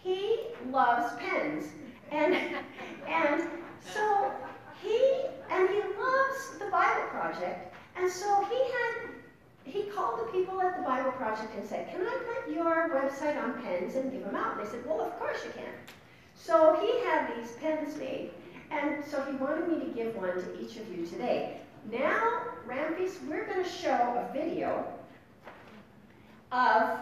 he 0.03 0.39
loves 0.69 1.13
pens. 1.17 1.65
And, 2.11 2.35
and 3.07 3.43
so 3.93 4.31
he, 4.81 4.99
and 5.49 5.69
he 5.69 5.81
loves 5.97 6.57
the 6.59 6.69
Bible 6.69 7.07
Project. 7.09 7.73
And 7.95 8.11
so 8.11 8.45
he 8.45 8.57
had, 8.57 9.09
he 9.63 9.83
called 9.91 10.19
the 10.19 10.31
people 10.31 10.61
at 10.61 10.77
the 10.77 10.83
Bible 10.83 11.11
Project 11.13 11.55
and 11.57 11.67
said, 11.67 11.89
can 11.89 12.01
I 12.01 12.19
put 12.33 12.53
your 12.53 12.89
website 12.89 13.41
on 13.41 13.61
pens 13.63 13.95
and 13.95 14.11
give 14.11 14.25
them 14.25 14.35
out? 14.35 14.57
And 14.57 14.65
they 14.65 14.71
said, 14.71 14.85
well, 14.85 15.01
of 15.01 15.17
course 15.19 15.37
you 15.45 15.51
can. 15.51 15.73
So 16.35 16.77
he 16.81 17.05
had 17.05 17.35
these 17.35 17.51
pens 17.53 17.97
made. 17.97 18.31
And 18.71 19.03
so 19.05 19.23
he 19.23 19.35
wanted 19.37 19.67
me 19.67 19.85
to 19.85 19.91
give 19.91 20.15
one 20.15 20.33
to 20.33 20.61
each 20.61 20.77
of 20.77 20.89
you 20.95 21.05
today. 21.05 21.57
Now, 21.91 22.43
Ramses, 22.65 23.19
we're 23.27 23.45
going 23.45 23.63
to 23.63 23.69
show 23.69 23.91
a 23.91 24.33
video 24.33 24.85
of 26.51 26.99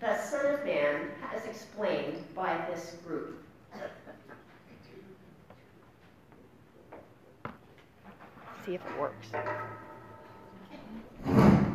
the 0.00 0.18
Son 0.22 0.54
of 0.54 0.64
Man 0.64 1.08
as 1.34 1.44
explained 1.46 2.22
by 2.34 2.62
this 2.70 2.96
group. 3.06 3.43
See 8.64 8.74
if 8.74 8.80
it 8.80 8.98
works. 8.98 9.28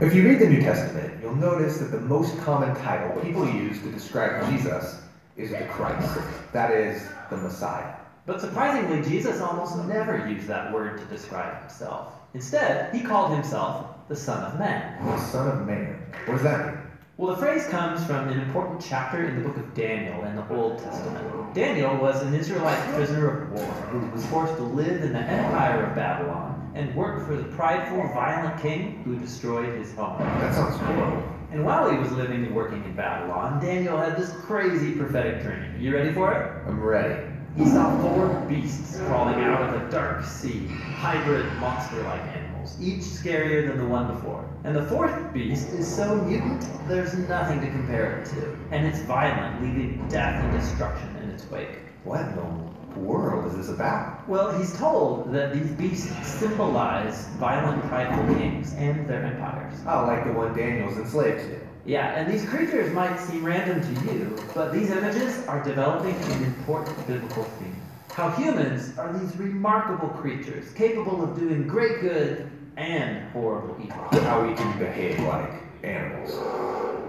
If 0.01 0.15
you 0.15 0.27
read 0.27 0.39
the 0.39 0.50
New 0.50 0.62
Testament, 0.62 1.22
you'll 1.22 1.36
notice 1.36 1.77
that 1.77 1.91
the 1.91 2.00
most 2.00 2.36
common 2.39 2.75
title 2.77 3.22
people 3.22 3.48
use 3.48 3.79
to 3.81 3.91
describe 3.91 4.50
Jesus 4.50 5.00
is 5.38 5.51
the 5.51 5.65
Christ. 5.65 6.17
That 6.51 6.72
is, 6.72 7.03
the 7.29 7.38
Messiah. 7.38 7.93
But 8.25 8.41
surprisingly, 8.41 9.08
Jesus 9.08 9.39
almost 9.39 9.77
never 9.88 10.27
used 10.27 10.48
that 10.48 10.74
word 10.74 11.00
to 11.00 11.05
describe 11.05 11.60
himself. 11.60 12.13
Instead, 12.34 12.93
he 12.93 13.01
called 13.01 13.34
himself 13.34 14.08
the 14.08 14.15
Son 14.15 14.43
of 14.43 14.58
Man. 14.58 15.05
The 15.05 15.17
Son 15.17 15.48
of 15.48 15.67
Man. 15.67 16.00
What 16.25 16.36
does 16.36 16.43
that 16.43 16.65
mean? 16.67 16.77
Well, 17.17 17.36
the 17.36 17.41
phrase 17.41 17.67
comes 17.67 18.03
from 18.05 18.29
an 18.29 18.39
important 18.39 18.81
chapter 18.81 19.25
in 19.25 19.36
the 19.36 19.48
book 19.48 19.58
of 19.58 19.75
Daniel 19.75 20.24
in 20.24 20.36
the 20.36 20.55
Old 20.55 20.79
Testament. 20.79 21.53
Daniel 21.53 21.98
was 21.98 22.24
an 22.24 22.34
Israelite 22.34 22.81
prisoner 22.93 23.43
of 23.43 23.51
war 23.51 23.65
who 23.91 24.10
was 24.12 24.25
forced 24.27 24.55
to 24.55 24.63
live 24.63 25.03
in 25.03 25.13
the 25.13 25.19
empire 25.19 25.86
of 25.86 25.96
Babylon 25.96 26.59
and 26.76 26.94
work 26.96 27.26
for 27.28 27.36
the 27.36 27.44
prideful, 27.56 27.98
violent 28.14 28.62
king 28.62 29.02
who 29.04 29.18
destroyed 29.18 29.78
his 29.78 29.94
home. 29.96 30.20
That 30.20 30.54
sounds 30.54 30.78
horrible. 30.78 31.24
And 31.52 31.66
while 31.66 31.90
he 31.90 31.98
was 31.98 32.12
living 32.12 32.46
and 32.46 32.56
working 32.56 32.84
in 32.84 32.96
Babylon, 32.96 33.60
Daniel 33.60 33.98
had 33.98 34.18
this 34.18 34.32
crazy 34.42 34.92
prophetic 34.92 35.42
dream. 35.42 35.76
You 35.80 35.94
ready 35.96 36.14
for 36.14 36.32
it? 36.32 36.68
I'm 36.68 36.80
ready. 36.80 37.26
he 37.58 37.66
saw 37.66 38.00
four 38.02 38.28
beasts 38.48 39.00
crawling 39.08 39.44
out 39.44 39.62
of 39.62 39.82
a 39.82 39.90
dark 39.92 40.24
sea, 40.24 40.68
hybrid 40.68 41.52
monster-like 41.54 42.22
animals, 42.38 42.78
each 42.80 43.02
scarier 43.02 43.68
than 43.68 43.80
the 43.80 43.88
one 43.88 44.14
before. 44.14 44.48
And 44.64 44.76
the 44.76 44.84
fourth 44.84 45.34
beast 45.34 45.70
is 45.70 45.88
so 45.88 46.16
mutant, 46.22 46.68
there's 46.88 47.16
nothing 47.28 47.62
to 47.62 47.68
compare 47.68 48.20
it 48.20 48.26
to. 48.28 48.56
And 48.70 48.86
it's 48.86 49.00
violent, 49.02 49.62
leaving 49.64 50.08
death 50.08 50.44
and 50.44 50.54
destruction 50.54 51.16
in 51.24 51.32
its 51.32 51.50
wake. 51.50 51.80
What 52.04 52.36
the 52.36 52.42
world 53.00 53.46
is 53.48 53.56
this 53.56 53.70
about? 53.70 54.27
Well, 54.27 54.58
he's 54.58 54.77
told 54.77 55.32
that 55.34 55.53
these 55.53 55.72
beasts 55.72 56.27
symbolize 56.27 57.27
violent, 57.39 57.84
prideful 57.86 58.36
kings 58.36 58.74
and 58.74 59.08
their 59.08 59.24
empires. 59.24 59.74
Oh, 59.88 60.06
like 60.06 60.25
the 60.25 60.34
one 60.34 60.56
Daniel's 60.56 60.98
enslaved 60.98 61.39
to. 61.50 61.60
Yeah, 61.86 62.20
and 62.20 62.32
these 62.32 62.48
creatures 62.48 62.94
might 62.94 63.18
seem 63.18 63.44
random 63.44 63.82
to 63.82 64.13
you, 64.13 64.38
but 64.53 64.72
these 64.74 64.91
images 64.91 65.48
are 65.48 65.63
developing 65.63 66.15
an 66.15 66.44
important 66.44 67.08
biblical 67.08 67.44
theme. 67.44 67.75
How 68.12 68.29
humans 68.32 68.98
are 68.98 69.12
these 69.18 69.36
remarkable 69.38 70.10
creatures, 70.10 70.72
capable 70.74 71.24
of 71.24 71.39
doing 71.39 71.68
great 71.68 72.01
good 72.01 72.51
and 72.79 73.29
horrible 73.32 73.75
evil. 73.84 74.22
How 74.22 74.46
we 74.46 74.53
can 74.53 74.79
behave 74.79 75.20
like 75.20 75.51
animals. 75.84 76.34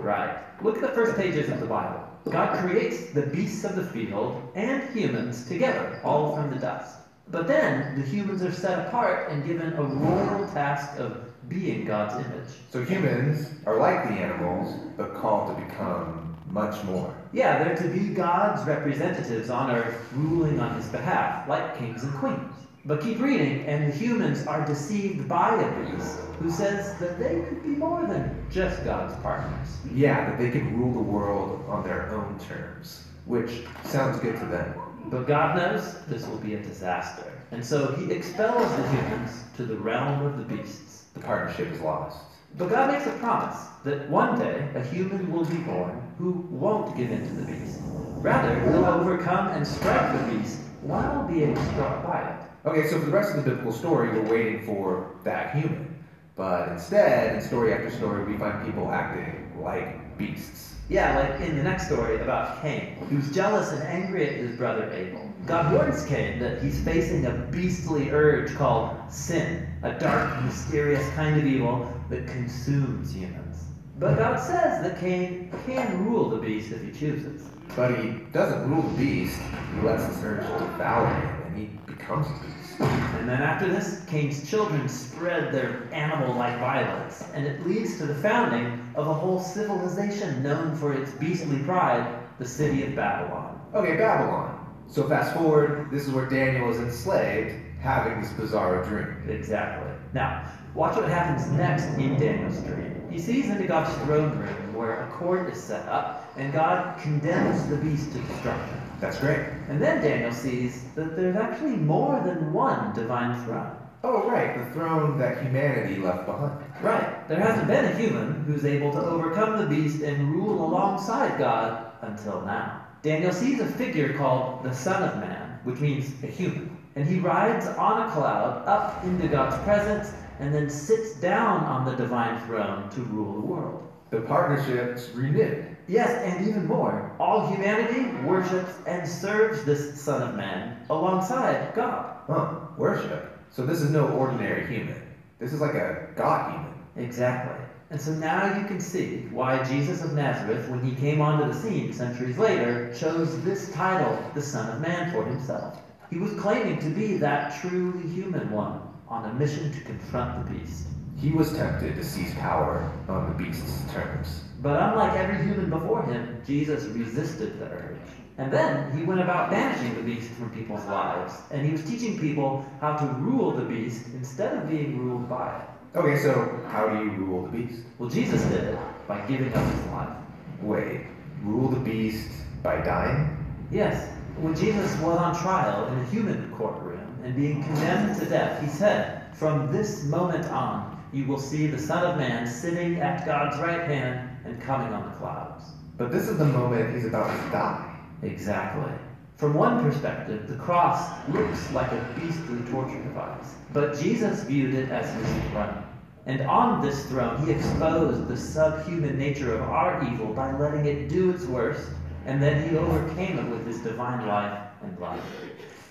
Right. 0.03 0.39
Look 0.63 0.77
at 0.77 0.83
the 0.83 0.89
first 0.89 1.17
pages 1.17 1.49
of 1.51 1.61
the 1.61 1.67
Bible. 1.67 2.10
God 2.29 2.59
creates 2.59 3.11
the 3.11 3.23
beasts 3.23 3.65
of 3.65 3.77
the 3.77 3.85
field 3.85 4.51
and 4.55 4.89
humans 4.97 5.47
together, 5.47 6.01
all 6.05 6.37
from 6.37 6.51
the 6.51 6.57
dust. 6.57 6.97
But 7.31 7.47
then 7.47 7.99
the 8.01 8.07
humans 8.07 8.43
are 8.43 8.53
set 8.53 8.89
apart 8.89 9.31
and 9.31 9.47
given 9.47 9.73
a 9.73 9.83
royal 9.83 10.47
task 10.49 10.99
of 10.99 11.31
being 11.49 11.85
God's 11.85 12.25
image. 12.27 12.49
So 12.69 12.85
humans 12.85 13.49
are 13.67 13.79
like 13.79 14.09
the 14.09 14.15
animals, 14.15 14.75
but 14.97 15.15
called 15.15 15.57
to 15.57 15.65
become 15.65 16.37
much 16.51 16.83
more. 16.85 17.15
Yeah, 17.33 17.63
they're 17.63 17.77
to 17.77 17.89
be 17.89 18.13
God's 18.13 18.67
representatives 18.67 19.51
on 19.51 19.71
earth, 19.71 20.09
ruling 20.13 20.59
on 20.61 20.75
his 20.75 20.89
behalf, 20.89 21.49
like 21.49 21.79
kings 21.79 22.03
and 22.03 22.13
queens. 22.15 22.50
But 22.87 23.03
keep 23.03 23.21
reading, 23.21 23.67
and 23.67 23.93
the 23.93 23.97
humans 23.97 24.47
are 24.47 24.65
deceived 24.65 25.29
by 25.29 25.55
a 25.55 25.85
beast 25.85 26.17
who 26.39 26.51
says 26.51 26.99
that 26.99 27.19
they 27.19 27.43
could 27.43 27.63
be 27.63 27.69
more 27.69 28.07
than 28.07 28.47
just 28.51 28.83
God's 28.85 29.15
partners. 29.21 29.77
Yeah, 29.93 30.31
that 30.31 30.39
they 30.39 30.51
could 30.51 30.65
rule 30.73 30.93
the 30.93 30.99
world 30.99 31.63
on 31.69 31.85
their 31.85 32.09
own 32.09 32.39
terms, 32.39 33.05
which 33.27 33.65
sounds 33.85 34.19
good 34.21 34.39
to 34.39 34.47
them. 34.47 34.75
But 35.11 35.27
God 35.27 35.57
knows 35.57 36.01
this 36.07 36.27
will 36.27 36.39
be 36.39 36.55
a 36.55 36.63
disaster. 36.63 37.31
And 37.51 37.63
so 37.63 37.93
he 37.97 38.11
expels 38.13 38.75
the 38.77 38.89
humans 38.89 39.45
to 39.57 39.65
the 39.65 39.77
realm 39.77 40.25
of 40.25 40.39
the 40.39 40.57
beasts. 40.57 41.05
The 41.13 41.21
partnership 41.21 41.71
is 41.73 41.81
lost. 41.83 42.25
But 42.57 42.71
God 42.71 42.93
makes 42.93 43.07
a 43.07 43.13
promise 43.19 43.59
that 43.85 44.09
one 44.09 44.39
day 44.39 44.71
a 44.75 44.83
human 44.83 45.31
will 45.31 45.45
be 45.45 45.59
born 45.59 46.01
who 46.17 46.47
won't 46.51 46.97
give 46.97 47.11
in 47.11 47.27
to 47.27 47.35
the 47.35 47.53
beast. 47.53 47.81
Rather, 48.23 48.59
he'll 48.61 48.87
overcome 48.87 49.49
and 49.49 49.67
strike 49.67 50.13
the 50.17 50.33
beast 50.33 50.61
while 50.81 51.27
being 51.29 51.55
struck 51.57 52.07
by 52.07 52.23
it. 52.23 52.50
Okay, 52.67 52.87
so 52.89 52.99
for 52.99 53.07
the 53.07 53.13
rest 53.13 53.35
of 53.35 53.43
the 53.43 53.51
biblical 53.51 53.73
story, 53.73 54.11
we're 54.11 54.31
waiting 54.31 54.67
for 54.67 55.15
that 55.25 55.55
human. 55.57 55.97
But 56.37 56.69
instead, 56.69 57.35
in 57.35 57.41
story 57.41 57.73
after 57.73 57.91
story, 57.91 58.31
we 58.31 58.37
find 58.37 58.67
people 58.67 58.91
acting 58.91 59.51
like 59.59 60.19
beasts. 60.19 60.75
Yeah, 60.91 61.19
like 61.19 61.41
in 61.41 61.57
the 61.57 61.63
next 61.63 61.87
story 61.87 62.21
about 62.21 62.61
Cain, 62.61 62.97
who's 63.09 63.33
jealous 63.33 63.71
and 63.73 63.83
angry 63.85 64.27
at 64.27 64.35
his 64.35 64.57
brother 64.59 64.91
Abel. 64.93 65.33
God 65.47 65.73
warns 65.73 66.05
Cain 66.05 66.39
that 66.41 66.63
he's 66.63 66.83
facing 66.85 67.25
a 67.27 67.31
beastly 67.51 68.11
urge 68.11 68.55
called 68.57 68.95
sin, 69.11 69.67
a 69.83 69.93
dark, 69.93 70.43
mysterious 70.45 71.09
kind 71.15 71.39
of 71.39 71.47
evil 71.47 71.91
that 72.11 72.27
consumes 72.27 73.15
humans. 73.15 73.65
But 73.99 74.19
God 74.19 74.39
says 74.39 74.83
that 74.83 75.01
Cain 75.01 75.51
can 75.65 76.05
rule 76.05 76.29
the 76.29 76.39
beast 76.39 76.73
if 76.73 76.83
he 76.83 76.91
chooses. 76.91 77.43
But 77.77 77.99
he 77.99 78.11
doesn't 78.33 78.69
rule 78.69 78.83
the 78.83 78.99
beast, 78.99 79.41
he 79.75 79.81
lets 79.81 80.07
this 80.07 80.23
urge 80.25 80.43
devour 80.59 81.07
him, 81.07 81.43
and 81.47 81.57
he 81.57 81.67
becomes 81.87 82.27
a 82.27 82.45
beast. 82.45 82.60
And 82.81 83.29
then 83.29 83.43
after 83.43 83.69
this, 83.69 84.03
Cain's 84.07 84.49
children 84.49 84.89
spread 84.89 85.53
their 85.53 85.89
animal-like 85.93 86.59
violence, 86.59 87.25
and 87.35 87.47
it 87.47 87.67
leads 87.67 87.99
to 87.99 88.07
the 88.07 88.15
founding 88.15 88.91
of 88.95 89.07
a 89.07 89.13
whole 89.13 89.39
civilization 89.39 90.43
known 90.43 90.75
for 90.75 90.95
its 90.95 91.11
beastly 91.13 91.59
pride, 91.61 92.19
the 92.39 92.47
city 92.47 92.85
of 92.85 92.97
Babylon. 92.97 93.61
Okay, 93.75 93.97
Babylon. 93.97 94.57
So 94.89 95.07
fast 95.09 95.37
forward, 95.37 95.91
this 95.91 96.09
is 96.09 96.13
where 96.13 96.27
Daniel 96.27 96.71
is 96.71 96.79
enslaved, 96.79 97.55
having 97.81 98.21
this 98.21 98.33
bizarre 98.33 98.83
dream. 98.85 99.17
Exactly. 99.29 99.93
Now, 100.15 100.51
watch 100.75 100.97
what 100.97 101.09
happens 101.09 101.49
next 101.53 101.85
in 101.99 102.19
Daniel's 102.19 102.59
dream. 102.63 103.07
He 103.11 103.19
sees 103.19 103.51
into 103.51 103.67
God's 103.67 103.95
throne 104.05 104.39
room 104.39 104.75
where 104.75 105.07
a 105.07 105.11
court 105.13 105.53
is 105.53 105.63
set 105.63 105.87
up, 105.89 106.33
and 106.37 106.53
God 106.53 107.01
condemns 107.03 107.69
the 107.69 107.77
beast 107.77 108.13
to 108.13 108.19
destruction. 108.19 108.80
That's 109.01 109.19
great. 109.19 109.47
And 109.69 109.81
then 109.81 110.03
Daniel 110.03 110.33
sees 110.33 110.85
that 110.95 111.17
there's 111.17 111.37
actually 111.37 111.77
more 111.77 112.21
than 112.25 112.53
one 112.53 112.95
divine 112.95 113.43
throne. 113.45 113.77
Oh, 114.03 114.29
right, 114.29 114.57
the 114.57 114.71
throne 114.73 115.19
that 115.19 115.43
humanity 115.43 115.97
left 115.97 116.25
behind. 116.25 116.65
Right. 116.83 117.29
There 117.29 117.41
hasn't 117.41 117.69
been 117.69 117.85
a 117.85 117.95
human 117.97 118.45
who's 118.45 118.65
able 118.65 118.93
to 118.93 118.99
overcome 118.99 119.59
the 119.59 119.67
beast 119.67 120.03
and 120.03 120.33
rule 120.33 120.65
alongside 120.65 121.39
God 121.39 121.93
until 122.01 122.41
now. 122.43 122.87
Daniel 123.03 123.33
sees 123.33 123.61
a 123.61 123.67
figure 123.67 124.17
called 124.17 124.63
the 124.63 124.75
Son 124.75 125.03
of 125.03 125.17
Man, 125.17 125.59
which 125.65 125.81
means 125.81 126.13
a 126.23 126.27
human. 126.27 126.77
And 126.97 127.07
he 127.07 127.21
rides 127.21 127.67
on 127.67 128.09
a 128.09 128.13
cloud 128.13 128.67
up 128.67 129.05
into 129.05 129.29
God's 129.29 129.63
presence 129.65 130.13
and 130.39 130.55
then 130.55 130.69
sits 130.71 131.21
down 131.21 131.65
on 131.65 131.85
the 131.85 131.95
divine 131.97 132.41
throne 132.47 132.89
to 132.91 133.01
rule 133.03 133.35
the 133.35 133.47
world. 133.47 133.87
The 134.11 134.21
partnership's 134.23 135.11
renewed. 135.11 135.77
Yes, 135.87 136.11
and 136.25 136.49
even 136.49 136.67
more. 136.67 137.15
All 137.19 137.49
humanity 137.49 138.07
worships 138.25 138.73
and 138.87 139.09
serves 139.09 139.65
this 139.65 140.01
Son 140.01 140.23
of 140.23 140.35
Man 140.35 140.77
alongside 140.91 141.75
God. 141.75 142.17
Huh, 142.27 142.55
worship. 142.77 143.39
So 143.51 143.67
this 143.67 143.81
is 143.81 143.91
no 143.91 144.09
ordinary 144.09 144.67
human. 144.67 145.01
This 145.39 145.53
is 145.53 145.61
like 145.61 145.75
a 145.75 146.09
God 146.17 146.53
human. 146.53 146.75
Exactly. 146.97 147.65
And 147.91 148.01
so 148.01 148.13
now 148.13 148.57
you 148.57 148.67
can 148.67 148.79
see 148.79 149.27
why 149.33 149.65
Jesus 149.65 150.05
of 150.05 150.13
Nazareth, 150.13 150.69
when 150.69 150.81
he 150.85 150.95
came 150.95 151.21
onto 151.21 151.53
the 151.53 151.59
scene 151.59 151.93
centuries 151.93 152.39
later, 152.39 152.95
chose 152.95 153.43
this 153.43 153.73
title, 153.73 154.17
the 154.35 154.43
Son 154.43 154.71
of 154.71 154.81
Man, 154.81 155.11
for 155.13 155.25
himself. 155.25 155.79
He 156.09 156.19
was 156.19 156.33
claiming 156.35 156.79
to 156.81 156.91
be 156.91 157.17
that 157.17 157.61
truly 157.61 158.09
human 158.09 158.51
one 158.53 158.81
on 159.09 159.29
a 159.29 159.35
mission 159.35 159.73
to 159.73 159.81
confront 159.81 160.47
the 160.47 160.55
beast. 160.55 160.87
He 161.21 161.33
was 161.33 161.53
tempted 161.53 161.97
to 161.97 162.05
seize 162.05 162.33
power 162.35 162.91
on 163.07 163.29
the 163.29 163.45
beast's 163.45 163.83
terms. 163.93 164.41
But 164.63 164.83
unlike 164.83 165.19
every 165.19 165.45
human 165.45 165.69
before 165.69 166.03
him, 166.05 166.41
Jesus 166.47 166.85
resisted 166.85 167.61
the 167.61 167.67
urge. 167.67 167.99
And 168.39 168.51
then 168.51 168.97
he 168.97 169.05
went 169.05 169.21
about 169.21 169.51
banishing 169.51 169.95
the 169.97 170.03
beast 170.03 170.31
from 170.33 170.49
people's 170.51 170.85
lives, 170.87 171.35
and 171.51 171.67
he 171.67 171.73
was 171.73 171.85
teaching 171.85 172.19
people 172.19 172.65
how 172.81 172.97
to 172.97 173.05
rule 173.21 173.51
the 173.51 173.67
beast 173.67 174.07
instead 174.15 174.57
of 174.57 174.71
being 174.71 174.99
ruled 174.99 175.29
by 175.29 175.61
it. 175.61 175.99
Okay, 175.99 176.17
so 176.23 176.59
how 176.69 176.89
do 176.89 177.05
you 177.05 177.11
rule 177.11 177.43
the 177.43 177.59
beast? 177.59 177.83
Well, 177.99 178.09
Jesus 178.09 178.43
did 178.45 178.65
it 178.65 178.79
by 179.07 179.21
giving 179.27 179.53
up 179.53 179.75
his 179.75 179.87
life. 179.87 180.17
Wait, 180.63 181.03
rule 181.43 181.69
the 181.69 181.81
beast 181.81 182.31
by 182.63 182.81
dying? 182.81 183.37
Yes, 183.71 184.09
when 184.41 184.57
Jesus 184.57 184.97
was 185.01 185.19
on 185.19 185.37
trial 185.37 185.87
in 185.89 185.99
a 185.99 186.05
human 186.07 186.51
courtroom 186.57 187.07
and 187.23 187.37
being 187.37 187.63
condemned 187.63 188.19
to 188.21 188.25
death, 188.25 188.63
he 188.63 188.69
said, 188.69 189.37
From 189.37 189.71
this 189.71 190.05
moment 190.05 190.47
on, 190.47 190.90
you 191.13 191.25
will 191.27 191.39
see 191.39 191.67
the 191.67 191.79
Son 191.79 192.05
of 192.05 192.17
Man 192.17 192.47
sitting 192.47 193.01
at 193.01 193.27
God's 193.27 193.59
right 193.59 193.83
hand 193.83 194.31
and 194.45 194.61
coming 194.61 194.93
on 194.93 195.11
the 195.11 195.17
clouds. 195.17 195.65
But 195.97 196.13
this 196.13 196.29
is 196.29 196.39
the 196.39 196.45
moment 196.45 196.95
he's 196.95 197.05
about 197.05 197.27
to 197.27 197.51
die. 197.51 197.97
Exactly. 198.23 198.93
From 199.37 199.55
one 199.55 199.83
perspective, 199.83 200.49
the 200.49 200.57
cross 200.57 201.11
looks 201.29 201.73
like 201.73 201.91
a 201.93 202.15
beastly 202.19 202.61
torture 202.71 203.03
device, 203.03 203.55
but 203.73 203.99
Jesus 203.99 204.45
viewed 204.45 204.75
it 204.75 204.91
as 204.91 205.13
his 205.15 205.51
throne. 205.51 205.83
And 206.27 206.43
on 206.43 206.83
this 206.83 207.07
throne, 207.07 207.45
he 207.45 207.53
exposed 207.53 208.29
the 208.29 208.37
subhuman 208.37 209.19
nature 209.19 209.55
of 209.55 209.63
our 209.63 210.07
evil 210.13 210.35
by 210.35 210.53
letting 210.59 210.85
it 210.85 211.09
do 211.09 211.31
its 211.31 211.47
worst, 211.47 211.89
and 212.27 212.43
then 212.43 212.69
he 212.69 212.77
overcame 212.77 213.39
it 213.39 213.51
with 213.51 213.67
his 213.67 213.79
divine 213.81 214.27
life 214.27 214.61
and 214.83 214.99
life. 214.99 215.23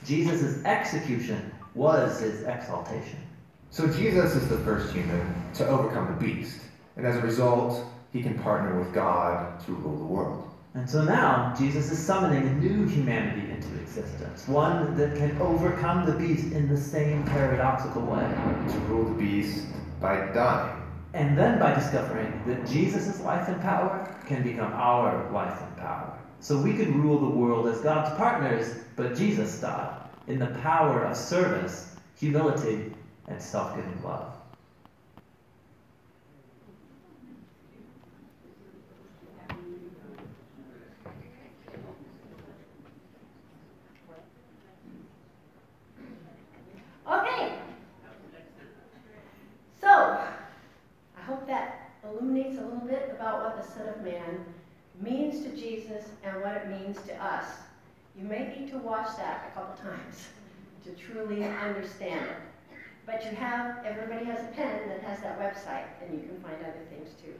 Jesus' 0.05 0.63
execution 0.65 1.51
was 1.73 2.19
his 2.19 2.43
exaltation. 2.43 3.19
So 3.71 3.88
Jesus 3.88 4.36
is 4.36 4.47
the 4.47 4.58
first 4.60 4.91
human 4.93 5.34
to 5.53 5.67
overcome 5.67 6.08
the 6.08 6.25
beast, 6.25 6.60
and 6.97 7.05
as 7.05 7.17
a 7.17 7.21
result, 7.21 7.86
he 8.12 8.23
can 8.23 8.38
partner 8.39 8.79
with 8.79 8.91
God 8.93 9.63
to 9.65 9.73
rule 9.73 9.95
the 9.95 10.03
world. 10.03 10.49
And 10.73 10.89
so 10.89 11.03
now, 11.03 11.53
Jesus 11.55 11.91
is 11.91 11.99
summoning 11.99 12.47
a 12.47 12.53
new 12.53 12.88
humanity 12.88 13.51
into 13.51 13.79
existence, 13.79 14.47
one 14.47 14.97
that 14.97 15.15
can 15.17 15.39
overcome 15.39 16.08
the 16.08 16.13
beast 16.13 16.51
in 16.51 16.67
the 16.67 16.77
same 16.77 17.23
paradoxical 17.25 18.01
way. 18.01 18.27
To 18.71 18.79
rule 18.88 19.05
the 19.05 19.23
beast 19.23 19.67
by 20.01 20.15
dying. 20.34 20.82
And 21.13 21.38
then 21.38 21.60
by 21.60 21.75
discovering 21.75 22.41
that 22.47 22.67
Jesus' 22.67 23.19
life 23.21 23.47
and 23.49 23.62
power 23.62 24.15
can 24.25 24.41
become 24.41 24.73
our 24.73 25.29
life 25.32 25.62
and 25.62 25.77
power. 25.77 26.17
So 26.39 26.60
we 26.60 26.73
can 26.75 27.01
rule 27.01 27.19
the 27.19 27.36
world 27.36 27.67
as 27.67 27.82
God's 27.82 28.15
partners, 28.17 28.77
but 28.95 29.15
Jesus 29.15 29.53
style, 29.53 30.10
in 30.27 30.39
the 30.39 30.47
power 30.62 31.03
of 31.05 31.15
service, 31.15 31.95
humility, 32.15 32.93
and 33.30 33.42
self-giving 33.42 34.04
love. 34.04 34.34
Okay. 47.08 47.54
So, 49.80 49.88
I 49.88 51.22
hope 51.22 51.48
that 51.48 51.92
illuminates 52.04 52.58
a 52.60 52.62
little 52.62 52.80
bit 52.80 53.12
about 53.15 53.44
what 53.44 53.63
the 53.63 53.72
Son 53.72 53.88
of 53.88 54.04
Man 54.04 54.46
means 55.00 55.44
to 55.44 55.56
Jesus 55.56 56.06
and 56.24 56.42
what 56.42 56.56
it 56.56 56.68
means 56.70 57.02
to 57.08 57.24
us. 57.24 57.46
You 58.18 58.26
may 58.26 58.56
need 58.56 58.70
to 58.72 58.78
watch 58.78 59.15
that 59.18 59.52
a 59.52 59.60
couple 59.60 59.84
times 59.84 60.28
to 60.84 60.92
truly 60.92 61.44
understand 61.44 62.26
it. 62.26 62.49
But 63.10 63.26
you 63.26 63.36
have, 63.38 63.84
everybody 63.86 64.24
has 64.26 64.39
a 64.45 64.50
pen 64.50 64.88
that 64.88 65.02
has 65.02 65.19
that 65.22 65.39
website, 65.39 65.86
and 66.02 66.13
you 66.13 66.28
can 66.28 66.39
find 66.41 66.56
other 66.62 66.86
things 66.91 67.10
too. 67.19 67.34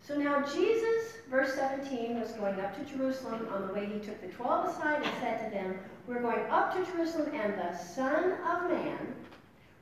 So 0.00 0.16
now 0.16 0.46
Jesus, 0.46 1.14
verse 1.28 1.54
17, 1.54 2.20
was 2.20 2.30
going 2.32 2.60
up 2.60 2.76
to 2.76 2.96
Jerusalem. 2.96 3.48
On 3.52 3.66
the 3.66 3.74
way, 3.74 3.86
he 3.86 3.98
took 3.98 4.20
the 4.20 4.28
twelve 4.28 4.68
aside 4.68 5.02
and 5.02 5.12
said 5.20 5.44
to 5.44 5.50
them, 5.50 5.74
We're 6.06 6.22
going 6.22 6.48
up 6.48 6.76
to 6.76 6.92
Jerusalem, 6.92 7.32
and 7.34 7.54
the 7.54 7.76
Son 7.76 8.34
of 8.48 8.70
Man 8.70 9.14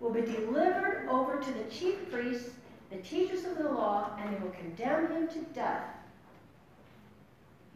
will 0.01 0.13
be 0.13 0.23
delivered 0.23 1.07
over 1.11 1.39
to 1.39 1.53
the 1.53 1.65
chief 1.65 2.11
priests, 2.11 2.49
the 2.91 2.97
teachers 2.97 3.45
of 3.45 3.59
the 3.59 3.69
law, 3.69 4.17
and 4.19 4.35
they 4.35 4.41
will 4.41 4.53
condemn 4.53 5.13
him 5.13 5.29
to 5.29 5.41
death. 5.55 5.85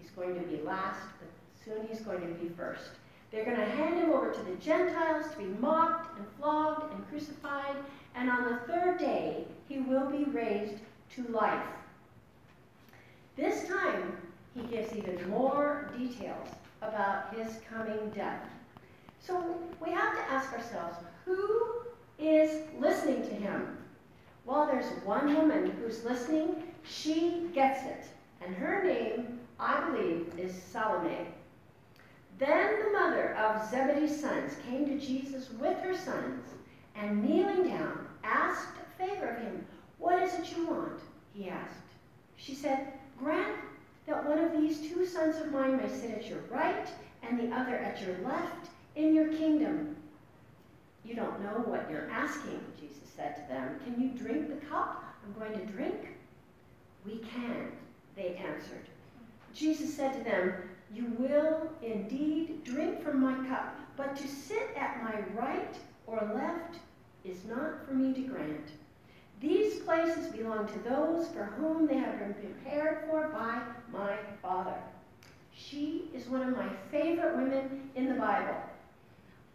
He's 0.01 0.11
going 0.11 0.41
to 0.41 0.47
be 0.47 0.63
last, 0.63 1.03
but 1.21 1.29
soon 1.65 1.87
he's 1.87 2.01
going 2.01 2.21
to 2.21 2.35
be 2.35 2.49
first. 2.49 2.93
They're 3.33 3.47
going 3.47 3.57
to 3.57 3.65
hand 3.65 3.99
him 3.99 4.11
over 4.11 4.31
to 4.31 4.43
the 4.43 4.57
Gentiles 4.57 5.33
to 5.33 5.39
be 5.39 5.47
mocked 5.59 6.19
and 6.19 6.27
flogged 6.39 6.93
and 6.93 7.09
crucified, 7.09 7.77
and 8.15 8.29
on 8.31 8.45
the 8.45 8.57
third 8.71 8.99
day 8.99 9.47
he 9.69 9.79
will 9.79 10.09
be 10.11 10.25
raised 10.25 10.75
to 11.15 11.23
life. 11.29 11.67
This 13.37 13.67
time, 13.67 14.19
he 14.55 14.63
gives 14.65 14.95
even 14.95 15.31
more 15.31 15.91
details 15.97 16.49
about 16.83 17.35
his 17.35 17.61
coming 17.69 18.11
death. 18.11 18.47
So 19.19 19.59
we 19.81 19.91
have 19.93 20.15
to 20.15 20.31
ask 20.31 20.53
ourselves 20.53 20.99
who 21.25 21.63
is 22.19 22.63
listening 22.79 23.23
to 23.23 23.35
him? 23.35 23.79
Well, 24.45 24.67
there's 24.67 24.91
one 25.05 25.35
woman 25.35 25.71
who's 25.71 26.05
listening. 26.05 26.63
She 26.83 27.49
gets 27.55 27.85
it. 27.85 28.05
And 28.45 28.55
her 28.55 28.85
name, 28.85 29.41
I 29.59 29.89
believe, 29.89 30.33
is 30.37 30.55
Salome. 30.55 31.29
Then 32.39 32.83
the 32.83 32.99
mother 32.99 33.35
of 33.37 33.69
Zebedee's 33.71 34.21
sons 34.21 34.55
came 34.69 34.87
to 34.87 34.99
Jesus 34.99 35.51
with 35.61 35.79
her 35.81 35.97
sons, 35.97 36.45
and 36.97 37.23
kneeling 37.23 37.69
down, 37.69 38.07
asked 38.25 38.77
a 38.79 39.03
favor 39.03 39.29
of 39.29 39.43
him. 39.43 39.67
What 39.99 40.23
is 40.23 40.35
it 40.35 40.57
you 40.57 40.67
want? 40.67 41.01
He 41.35 41.49
asked. 41.49 41.77
She 42.37 42.55
said, 42.55 42.93
Grant 43.19 43.57
that 44.07 44.27
one 44.27 44.39
of 44.39 44.53
these 44.53 44.81
two 44.81 45.07
sons 45.07 45.37
of 45.37 45.53
mine 45.53 45.77
may 45.77 45.89
sit 45.89 46.11
at 46.11 46.27
your 46.29 46.41
right 46.51 46.89
and 47.23 47.39
the 47.39 47.55
other 47.55 47.77
at 47.77 48.01
your 48.03 48.19
left 48.25 48.69
in 48.97 49.15
your 49.15 49.29
kingdom. 49.29 49.97
You 51.05 51.15
don't 51.15 51.43
know 51.43 51.63
what 51.65 51.89
you're 51.91 52.11
asking, 52.11 52.61
Jesus 52.81 53.09
said 53.15 53.37
to 53.37 53.53
them. 53.53 53.81
Can 53.85 54.01
you 54.01 54.11
drink 54.11 54.49
the 54.49 54.67
cup 54.67 55.05
I'm 55.25 55.33
going 55.39 55.59
to 55.59 55.73
drink? 55.73 56.09
We 57.05 57.19
can, 57.19 57.73
they 58.17 58.37
answered. 58.37 58.87
Jesus 59.55 59.95
said 59.95 60.13
to 60.15 60.25
them, 60.25 60.55
You 60.95 61.07
will 61.19 61.71
indeed 61.83 62.65
drink 62.65 63.03
from 63.03 63.21
my 63.21 63.49
cup, 63.49 63.79
but 63.97 64.15
to 64.17 64.29
sit 64.29 64.69
at 64.77 65.03
my 65.03 65.21
right 65.41 65.75
or 66.07 66.31
left 66.35 66.81
is 67.25 67.45
not 67.47 67.87
for 67.87 67.95
me 67.95 68.13
to 68.13 68.29
grant. 68.29 68.69
These 69.41 69.81
places 69.81 70.33
belong 70.33 70.69
to 70.69 70.79
those 70.81 71.29
for 71.29 71.45
whom 71.45 71.87
they 71.87 71.97
have 71.97 72.19
been 72.19 72.35
prepared 72.35 73.05
for 73.09 73.29
by 73.29 73.63
my 73.91 74.17
Father. 74.43 74.77
She 75.53 76.11
is 76.15 76.29
one 76.29 76.43
of 76.43 76.57
my 76.57 76.69
favorite 76.91 77.37
women 77.37 77.91
in 77.95 78.09
the 78.09 78.15
Bible. 78.15 78.63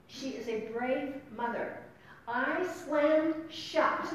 She 0.07 0.29
is 0.29 0.47
a 0.47 0.67
brave 0.73 1.15
mother. 1.35 1.77
I 2.27 2.67
slammed 2.67 3.35
shut 3.49 4.07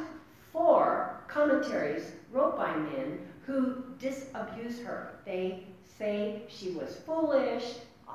four 0.53 1.21
commentaries 1.29 2.13
wrote 2.31 2.57
by 2.57 2.75
men 2.75 3.21
who 3.47 3.85
disabuse 3.99 4.81
her. 4.81 5.19
They 5.25 5.65
say 5.99 6.42
she 6.49 6.71
was 6.71 6.97
foolish, 7.07 7.64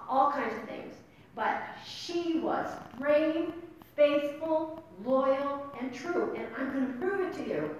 all 0.10 0.32
kinds 0.32 0.56
of 0.56 0.64
things. 0.68 0.96
But 1.36 1.62
she 1.86 2.40
was 2.40 2.68
brave, 3.00 3.52
faithful, 3.96 4.84
loyal, 5.04 5.66
and 5.80 5.94
true. 5.94 6.36
And 6.36 6.48
I'm 6.58 6.74
going 6.74 6.88
to 6.88 6.94
prove 6.94 7.28
it 7.28 7.34
to 7.44 7.50
you. 7.50 7.76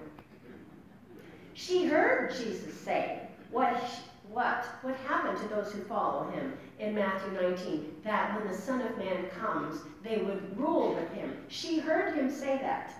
She 1.54 1.86
heard 1.86 2.34
Jesus 2.36 2.72
say 2.80 3.20
what 3.50 3.82
what 4.30 4.66
would 4.84 4.94
happen 5.06 5.40
to 5.40 5.48
those 5.48 5.72
who 5.72 5.82
follow 5.84 6.30
him 6.30 6.52
in 6.78 6.94
Matthew 6.94 7.32
19, 7.32 7.96
that 8.04 8.36
when 8.36 8.46
the 8.46 8.56
Son 8.56 8.80
of 8.82 8.96
Man 8.98 9.26
comes, 9.40 9.80
they 10.02 10.18
would 10.18 10.56
rule 10.56 10.94
with 10.94 11.10
him. 11.12 11.36
She 11.48 11.78
heard 11.78 12.14
him 12.14 12.30
say 12.30 12.58
that. 12.58 12.92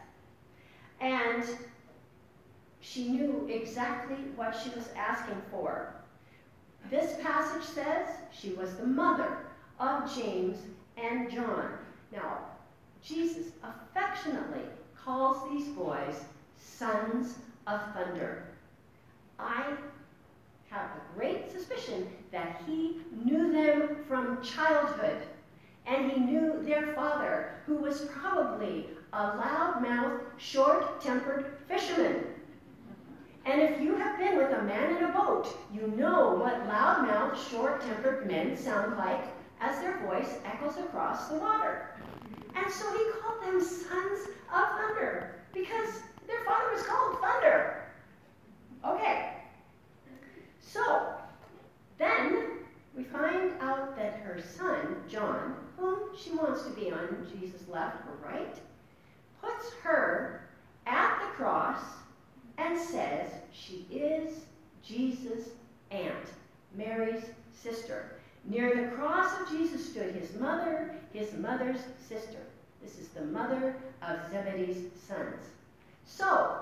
And 1.00 1.44
she 2.80 3.08
knew 3.08 3.46
exactly 3.50 4.16
what 4.36 4.56
she 4.56 4.70
was 4.70 4.88
asking 4.96 5.40
for. 5.50 5.94
This 6.90 7.16
passage 7.22 7.64
says 7.64 8.08
she 8.32 8.50
was 8.50 8.76
the 8.76 8.86
mother 8.86 9.38
of 9.78 10.14
James 10.14 10.58
and 10.96 11.30
John. 11.30 11.70
Now, 12.12 12.38
Jesus 13.02 13.52
affectionately 13.62 14.62
calls 14.96 15.50
these 15.50 15.68
boys 15.68 16.14
sons 16.58 17.34
of 17.66 17.80
thunder. 17.94 18.44
I 19.38 19.76
have 20.70 20.90
a 20.90 21.18
great 21.18 21.50
suspicion 21.50 22.08
that 22.32 22.62
he 22.66 23.00
knew 23.24 23.52
them 23.52 24.04
from 24.06 24.42
childhood. 24.42 25.22
And 25.86 26.12
he 26.12 26.20
knew 26.20 26.62
their 26.62 26.92
father, 26.94 27.54
who 27.64 27.76
was 27.76 28.02
probably 28.12 28.90
a 29.14 29.22
loud-mouthed, 29.22 30.22
short-tempered 30.36 31.56
fisherman. 31.66 32.24
And 33.48 33.62
if 33.62 33.80
you 33.80 33.96
have 33.96 34.18
been 34.18 34.36
with 34.36 34.52
a 34.52 34.62
man 34.62 34.96
in 34.96 35.04
a 35.04 35.08
boat, 35.08 35.48
you 35.72 35.86
know 35.96 36.34
what 36.34 36.66
loud-mouthed, 36.66 37.40
short-tempered 37.50 38.26
men 38.26 38.54
sound 38.54 38.98
like 38.98 39.24
as 39.58 39.80
their 39.80 40.06
voice 40.06 40.38
echoes 40.44 40.76
across 40.76 41.28
the 41.28 41.38
water. 41.38 41.98
And 42.54 42.70
so 42.70 42.92
he 42.92 43.10
called 43.18 43.42
them 43.42 43.58
sons 43.58 44.28
of 44.54 44.68
thunder 44.76 45.36
because 45.54 45.88
their 46.26 46.44
father 46.44 46.74
was 46.74 46.82
called 46.82 47.20
Thunder. 47.22 47.90
Okay, 48.86 49.32
so, 50.60 51.14
then 51.96 52.48
we 52.94 53.02
find 53.02 53.52
out 53.62 53.96
that 53.96 54.20
her 54.24 54.42
son, 54.42 54.96
John, 55.08 55.54
whom 55.78 56.10
she 56.14 56.32
wants 56.32 56.64
to 56.64 56.70
be 56.70 56.92
on 56.92 57.26
Jesus' 57.32 57.66
left 57.66 57.96
or 58.08 58.28
right, 58.28 58.54
puts 59.40 59.72
her 59.82 60.50
at 60.86 61.18
the 61.20 61.34
cross 61.34 61.80
and 62.58 62.78
says 62.78 63.30
she 63.52 63.86
is 63.90 64.40
Jesus' 64.84 65.50
aunt, 65.90 66.32
Mary's 66.74 67.24
sister. 67.52 68.12
Near 68.44 68.74
the 68.74 68.96
cross 68.96 69.40
of 69.40 69.50
Jesus 69.50 69.90
stood 69.90 70.14
his 70.14 70.34
mother, 70.38 70.94
his 71.12 71.32
mother's 71.34 71.80
sister. 72.06 72.38
This 72.82 72.98
is 72.98 73.08
the 73.08 73.24
mother 73.24 73.76
of 74.02 74.30
Zebedee's 74.30 74.90
sons. 75.06 75.44
So, 76.04 76.58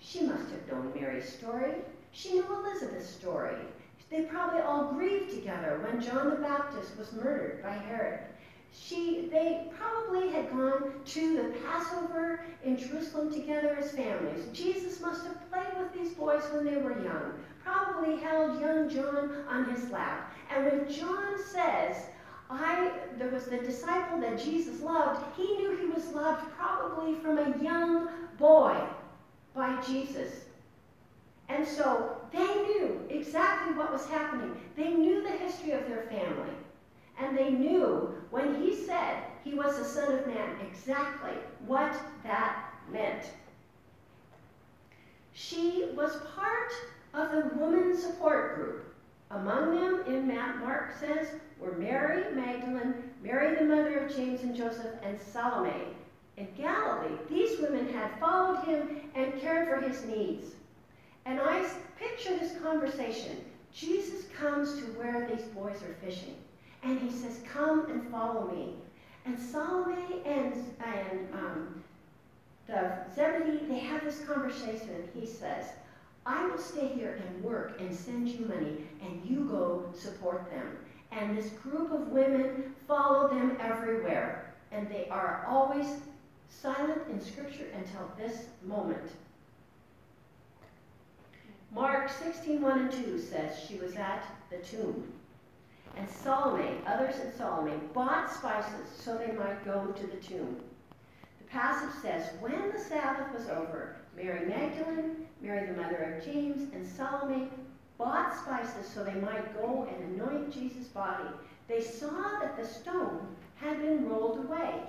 she 0.00 0.22
must 0.22 0.50
have 0.50 0.68
known 0.70 0.92
Mary's 0.94 1.28
story. 1.28 1.74
She 2.12 2.34
knew 2.34 2.46
Elizabeth's 2.54 3.08
story. 3.08 3.56
They 4.10 4.22
probably 4.22 4.60
all 4.60 4.92
grieved 4.92 5.30
together 5.30 5.80
when 5.84 6.00
John 6.00 6.30
the 6.30 6.36
Baptist 6.36 6.96
was 6.96 7.12
murdered 7.12 7.62
by 7.62 7.72
Herod. 7.72 8.20
She, 8.78 9.28
they 9.30 9.68
probably 9.76 10.30
had 10.30 10.50
gone 10.50 10.92
to 11.04 11.36
the 11.36 11.58
Passover 11.66 12.44
in 12.64 12.76
Jerusalem 12.76 13.32
together 13.32 13.76
as 13.78 13.92
families. 13.92 14.44
Jesus 14.52 15.00
must 15.00 15.24
have 15.26 15.50
played 15.50 15.78
with 15.78 15.92
these 15.92 16.14
boys 16.14 16.42
when 16.52 16.64
they 16.64 16.76
were 16.76 17.02
young, 17.02 17.32
probably 17.64 18.16
held 18.18 18.60
young 18.60 18.88
John 18.88 19.44
on 19.48 19.70
his 19.70 19.90
lap. 19.90 20.32
And 20.54 20.64
when 20.66 20.92
John 20.92 21.34
says, 21.44 21.96
I, 22.48 22.92
there 23.18 23.30
was 23.30 23.46
the 23.46 23.58
disciple 23.58 24.20
that 24.20 24.38
Jesus 24.38 24.80
loved, 24.80 25.24
he 25.36 25.56
knew 25.56 25.76
he 25.76 25.86
was 25.86 26.06
loved 26.08 26.48
probably 26.56 27.14
from 27.14 27.38
a 27.38 27.62
young 27.62 28.08
boy 28.38 28.76
by 29.54 29.80
Jesus. 29.82 30.44
And 31.48 31.66
so 31.66 32.16
they 32.32 32.44
knew 32.44 33.00
exactly 33.08 33.74
what 33.74 33.92
was 33.92 34.06
happening. 34.06 34.56
They 34.76 34.90
knew 34.90 35.22
the 35.22 35.30
history 35.30 35.72
of 35.72 35.88
their 35.88 36.02
family. 36.02 36.52
And 37.18 37.36
they 37.36 37.50
knew 37.50 38.14
when 38.30 38.60
he 38.60 38.74
said 38.74 39.22
he 39.44 39.54
was 39.54 39.78
the 39.78 39.84
Son 39.84 40.18
of 40.18 40.26
Man 40.26 40.56
exactly 40.66 41.32
what 41.66 41.94
that 42.22 42.72
meant. 42.90 43.30
She 45.32 45.90
was 45.94 46.20
part 46.34 46.72
of 47.14 47.30
the 47.32 47.56
woman 47.56 47.96
support 47.96 48.56
group. 48.56 48.94
Among 49.30 49.74
them, 49.74 50.04
in 50.06 50.26
Matt 50.26 50.58
Mark 50.58 50.92
says, 50.98 51.28
were 51.58 51.72
Mary 51.72 52.32
Magdalene, 52.34 52.94
Mary 53.22 53.56
the 53.56 53.64
mother 53.64 53.98
of 53.98 54.14
James 54.14 54.42
and 54.42 54.54
Joseph, 54.54 54.94
and 55.02 55.18
Salome. 55.20 55.94
In 56.36 56.48
Galilee, 56.56 57.16
these 57.30 57.58
women 57.60 57.92
had 57.92 58.18
followed 58.20 58.64
him 58.64 59.00
and 59.14 59.40
cared 59.40 59.68
for 59.68 59.80
his 59.80 60.04
needs. 60.04 60.52
And 61.24 61.40
I 61.40 61.66
picture 61.98 62.36
this 62.36 62.56
conversation. 62.62 63.44
Jesus 63.72 64.26
comes 64.38 64.74
to 64.76 64.84
where 64.92 65.28
these 65.28 65.46
boys 65.46 65.82
are 65.82 65.96
fishing, 66.04 66.36
and 66.86 67.00
he 67.00 67.10
says, 67.10 67.40
Come 67.52 67.90
and 67.90 68.08
follow 68.10 68.46
me. 68.46 68.74
And 69.24 69.38
Salome 69.38 70.22
and, 70.24 70.54
and 70.84 71.34
um, 71.34 71.84
the 72.68 72.92
Zebedee, 73.14 73.66
they 73.66 73.80
have 73.80 74.04
this 74.04 74.20
conversation, 74.20 75.08
he 75.12 75.26
says, 75.26 75.66
I 76.24 76.46
will 76.46 76.58
stay 76.58 76.88
here 76.88 77.20
and 77.26 77.44
work 77.44 77.80
and 77.80 77.94
send 77.94 78.28
you 78.28 78.46
money, 78.46 78.78
and 79.02 79.24
you 79.24 79.44
go 79.44 79.84
support 79.96 80.48
them. 80.50 80.76
And 81.12 81.36
this 81.36 81.50
group 81.50 81.92
of 81.92 82.08
women 82.08 82.74
follow 82.86 83.28
them 83.28 83.56
everywhere, 83.60 84.54
and 84.72 84.88
they 84.88 85.08
are 85.08 85.44
always 85.48 85.86
silent 86.48 87.02
in 87.10 87.20
Scripture 87.20 87.66
until 87.76 88.10
this 88.18 88.46
moment. 88.64 89.10
Mark 91.72 92.10
16, 92.10 92.60
1 92.60 92.78
and 92.78 92.92
2 92.92 93.18
says 93.20 93.52
she 93.68 93.76
was 93.76 93.94
at 93.96 94.24
the 94.50 94.58
tomb. 94.58 95.12
And 95.96 96.08
Salome, 96.08 96.82
others 96.86 97.18
in 97.20 97.32
Salome, 97.32 97.80
bought 97.94 98.30
spices 98.32 98.88
so 98.98 99.16
they 99.16 99.32
might 99.32 99.64
go 99.64 99.86
to 99.86 100.06
the 100.06 100.16
tomb. 100.16 100.56
The 101.38 101.44
passage 101.50 102.02
says, 102.02 102.30
When 102.40 102.70
the 102.70 102.78
Sabbath 102.78 103.32
was 103.32 103.48
over, 103.48 103.96
Mary 104.14 104.46
Magdalene, 104.46 105.26
Mary 105.40 105.66
the 105.66 105.80
mother 105.80 106.18
of 106.18 106.24
James, 106.24 106.72
and 106.74 106.86
Salome 106.86 107.48
bought 107.98 108.36
spices 108.36 108.86
so 108.92 109.04
they 109.04 109.14
might 109.14 109.54
go 109.54 109.88
and 109.90 110.20
anoint 110.20 110.52
Jesus' 110.52 110.88
body. 110.88 111.28
They 111.68 111.80
saw 111.80 112.40
that 112.40 112.56
the 112.56 112.66
stone 112.66 113.26
had 113.56 113.80
been 113.80 114.08
rolled 114.08 114.44
away. 114.44 114.82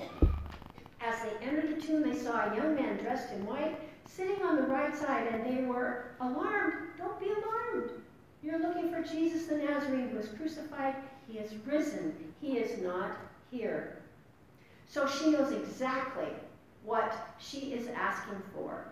As 1.02 1.16
they 1.22 1.48
entered 1.48 1.78
the 1.78 1.82
tomb, 1.82 2.04
they 2.04 2.18
saw 2.18 2.52
a 2.52 2.56
young 2.56 2.76
man 2.76 2.98
dressed 2.98 3.32
in 3.32 3.46
white 3.46 3.80
sitting 4.06 4.42
on 4.44 4.56
the 4.56 4.64
right 4.64 4.96
side, 4.96 5.28
and 5.28 5.46
they 5.46 5.64
were 5.64 6.12
alarmed. 6.20 6.88
Don't 6.98 7.20
be 7.20 7.28
alarmed. 7.28 7.92
You're 8.44 8.60
looking 8.60 8.92
for 8.92 9.02
Jesus 9.02 9.48
the 9.48 9.58
Nazarene 9.58 10.10
who 10.10 10.18
was 10.18 10.30
crucified. 10.30 10.96
He 11.28 11.40
is 11.40 11.54
risen. 11.66 12.34
He 12.40 12.58
is 12.58 12.82
not 12.82 13.18
here. 13.52 14.02
So 14.88 15.08
she 15.08 15.32
knows 15.32 15.52
exactly 15.52 16.30
what 16.84 17.36
she 17.40 17.74
is 17.74 17.88
asking 17.90 18.42
for. 18.54 18.86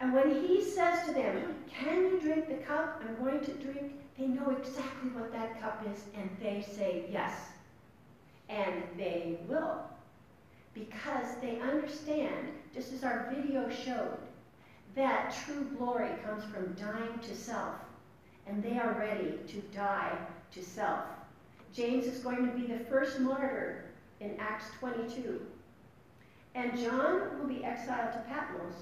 And 0.00 0.14
when 0.14 0.46
he 0.46 0.62
says 0.62 1.06
to 1.06 1.12
them, 1.12 1.54
Can 1.68 2.04
you 2.04 2.20
drink 2.20 2.48
the 2.48 2.64
cup 2.64 3.02
I'm 3.06 3.16
going 3.22 3.44
to 3.44 3.52
drink? 3.54 3.92
They 4.18 4.26
know 4.26 4.50
exactly 4.50 5.10
what 5.10 5.32
that 5.32 5.60
cup 5.60 5.84
is, 5.92 6.04
and 6.14 6.28
they 6.40 6.62
say 6.62 7.06
yes. 7.10 7.34
And 8.48 8.82
they 8.96 9.38
will. 9.48 9.82
Because 10.74 11.36
they 11.40 11.58
understand, 11.60 12.48
just 12.74 12.92
as 12.92 13.02
our 13.02 13.32
video 13.34 13.68
showed, 13.70 14.18
that 14.94 15.34
true 15.44 15.66
glory 15.76 16.10
comes 16.24 16.44
from 16.44 16.74
dying 16.74 17.18
to 17.22 17.34
self. 17.34 17.74
And 18.50 18.64
they 18.64 18.78
are 18.80 18.96
ready 18.98 19.38
to 19.46 19.60
die 19.72 20.18
to 20.50 20.62
self. 20.62 21.04
James 21.72 22.06
is 22.06 22.18
going 22.18 22.44
to 22.44 22.52
be 22.52 22.66
the 22.66 22.80
first 22.80 23.20
martyr 23.20 23.84
in 24.18 24.34
Acts 24.40 24.66
22. 24.80 25.40
And 26.56 26.76
John 26.76 27.38
will 27.38 27.46
be 27.46 27.64
exiled 27.64 28.12
to 28.12 28.18
Patmos. 28.28 28.74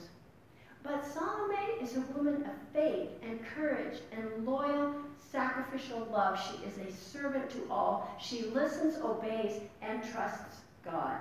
But 0.83 1.07
Salome 1.07 1.83
is 1.83 1.97
a 1.97 2.01
woman 2.17 2.47
of 2.47 2.53
faith 2.73 3.11
and 3.23 3.41
courage 3.55 3.99
and 4.11 4.47
loyal, 4.47 4.95
sacrificial 5.19 6.09
love. 6.11 6.41
She 6.41 6.65
is 6.65 6.79
a 6.79 6.91
servant 6.91 7.51
to 7.51 7.67
all. 7.71 8.17
She 8.19 8.45
listens, 8.45 8.97
obeys, 8.97 9.61
and 9.83 10.03
trusts 10.03 10.63
God. 10.83 11.19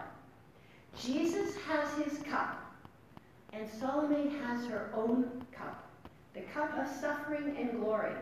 Jesus 0.97 1.57
has 1.67 1.89
his 1.95 2.19
cup, 2.19 2.63
and 3.51 3.67
Salome 3.69 4.33
has 4.39 4.65
her 4.67 4.89
own 4.95 5.45
cup 5.51 5.87
the 6.37 6.43
cup 6.53 6.77
of 6.77 6.87
suffering 6.87 7.55
and 7.57 7.79
glory. 7.81 8.13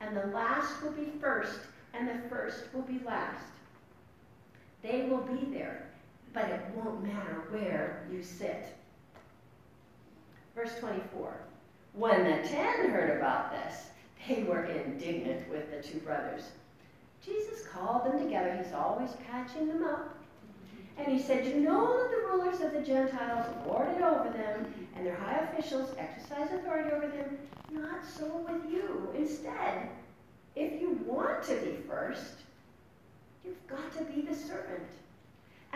And 0.00 0.16
the 0.16 0.26
last 0.26 0.82
will 0.82 0.92
be 0.92 1.10
first, 1.20 1.60
and 1.94 2.08
the 2.08 2.28
first 2.28 2.64
will 2.72 2.82
be 2.82 3.00
last. 3.04 3.44
They 4.82 5.06
will 5.08 5.22
be 5.22 5.46
there, 5.46 5.88
but 6.32 6.44
it 6.48 6.60
won't 6.74 7.02
matter 7.02 7.42
where 7.50 8.06
you 8.12 8.22
sit. 8.22 8.66
Verse 10.54 10.74
24 10.78 11.40
When 11.94 12.24
the 12.24 12.48
ten 12.48 12.90
heard 12.90 13.16
about 13.16 13.50
this, 13.50 13.86
they 14.28 14.42
were 14.44 14.64
indignant 14.64 15.48
with 15.48 15.70
the 15.70 15.82
two 15.82 15.98
brothers. 16.00 16.42
Jesus 17.24 17.66
called 17.66 18.04
them 18.04 18.22
together. 18.22 18.60
He's 18.62 18.72
always 18.72 19.10
patching 19.30 19.68
them 19.68 19.84
up. 19.84 20.14
And 20.98 21.06
he 21.06 21.20
said, 21.20 21.46
You 21.46 21.60
know 21.60 21.96
that 21.96 22.10
the 22.10 22.26
rulers 22.26 22.60
of 22.60 22.72
the 22.72 22.82
Gentiles 22.82 23.46
lord 23.66 23.88
it 23.88 24.02
over 24.02 24.30
them, 24.30 24.72
and 24.96 25.06
their 25.06 25.14
high 25.14 25.38
officials 25.38 25.94
exercise 25.96 26.50
authority 26.52 26.90
over 26.90 27.06
them. 27.06 27.38
Not 27.70 28.04
so 28.04 28.46
with 28.48 28.70
you. 28.70 29.08
Instead, 29.16 29.88
if 30.56 30.80
you 30.80 30.98
want 31.06 31.42
to 31.44 31.54
be 31.56 31.76
first, 31.88 32.34
you've 33.44 33.66
got 33.68 33.96
to 33.98 34.04
be 34.04 34.22
the 34.22 34.34
servant. 34.34 34.88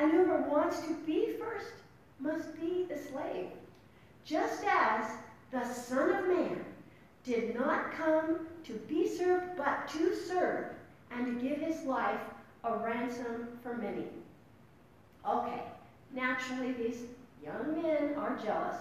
And 0.02 0.10
whoever 0.10 0.42
wants 0.50 0.80
to 0.80 0.94
be 1.06 1.34
first 1.38 1.74
must 2.18 2.60
be 2.60 2.86
the 2.88 2.98
slave 2.98 3.50
just 4.24 4.64
as 4.64 5.12
the 5.52 5.64
Son 5.64 6.10
of 6.10 6.26
Man 6.26 6.64
did 7.22 7.54
not 7.54 7.92
come 7.92 8.48
to 8.64 8.72
be 8.88 9.06
served, 9.06 9.56
but 9.56 9.86
to 9.90 10.12
serve, 10.16 10.66
and 11.12 11.26
to 11.26 11.48
give 11.48 11.58
his 11.58 11.84
life 11.84 12.18
a 12.64 12.78
ransom 12.78 13.46
for 13.62 13.76
many. 13.76 14.06
Okay, 15.24 15.62
naturally, 16.12 16.72
these 16.72 17.02
young 17.44 17.80
men 17.80 18.14
are 18.16 18.36
jealous. 18.44 18.78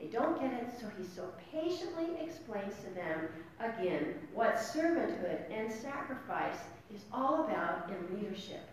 They 0.00 0.06
don't 0.06 0.40
get 0.40 0.54
it, 0.54 0.68
so 0.80 0.86
he 0.96 1.04
so 1.04 1.28
patiently 1.52 2.18
explains 2.24 2.76
to 2.82 2.94
them 2.94 3.28
again 3.60 4.14
what 4.32 4.56
servanthood 4.56 5.50
and 5.50 5.70
sacrifice 5.70 6.60
is 6.94 7.02
all 7.12 7.44
about 7.44 7.90
in 7.90 8.18
leadership. 8.18 8.66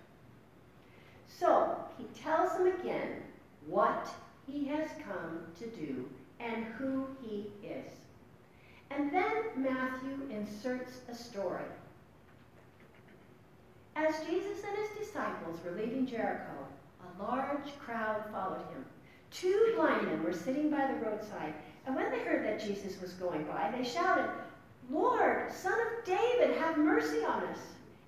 So 1.30 1.78
he 1.98 2.06
tells 2.20 2.58
them 2.58 2.68
again 2.68 3.22
what 3.68 4.08
he 4.48 4.65
has 4.68 4.89
come 5.08 5.42
to 5.60 5.68
do 5.68 6.10
and 6.39 6.65
who 6.65 7.08
he 7.22 7.52
is. 7.65 7.92
And 8.92 9.13
then 9.13 9.34
Matthew 9.56 10.28
inserts 10.32 11.02
a 11.10 11.15
story. 11.15 11.63
As 13.96 14.15
Jesus 14.26 14.63
and 14.68 14.78
his 14.78 15.08
disciples 15.08 15.60
were 15.63 15.80
leaving 15.80 16.08
Jericho, 16.08 16.65
a 17.02 17.24
large 17.24 17.78
crowd 17.80 18.24
followed 18.32 18.65
him. 18.72 18.86
Two 19.32 19.74
blind 19.76 20.08
men 20.08 20.24
were 20.24 20.34
sitting 20.34 20.72
by 20.72 20.88
the 20.88 21.06
roadside, 21.06 21.54
and 21.86 21.96
when 21.96 22.10
they 22.10 22.20
heard 22.20 22.46
that 22.46 22.65
Jesus 22.65 23.00
was 23.02 23.13
going 23.13 23.44
by, 23.44 23.72
they 23.76 23.84
shouted, 23.84 24.30
Lord, 24.89 25.52
Son 25.52 25.74
of 25.74 26.06
David, 26.06 26.58
have 26.58 26.78
mercy 26.78 27.24
on 27.24 27.44
us. 27.44 27.60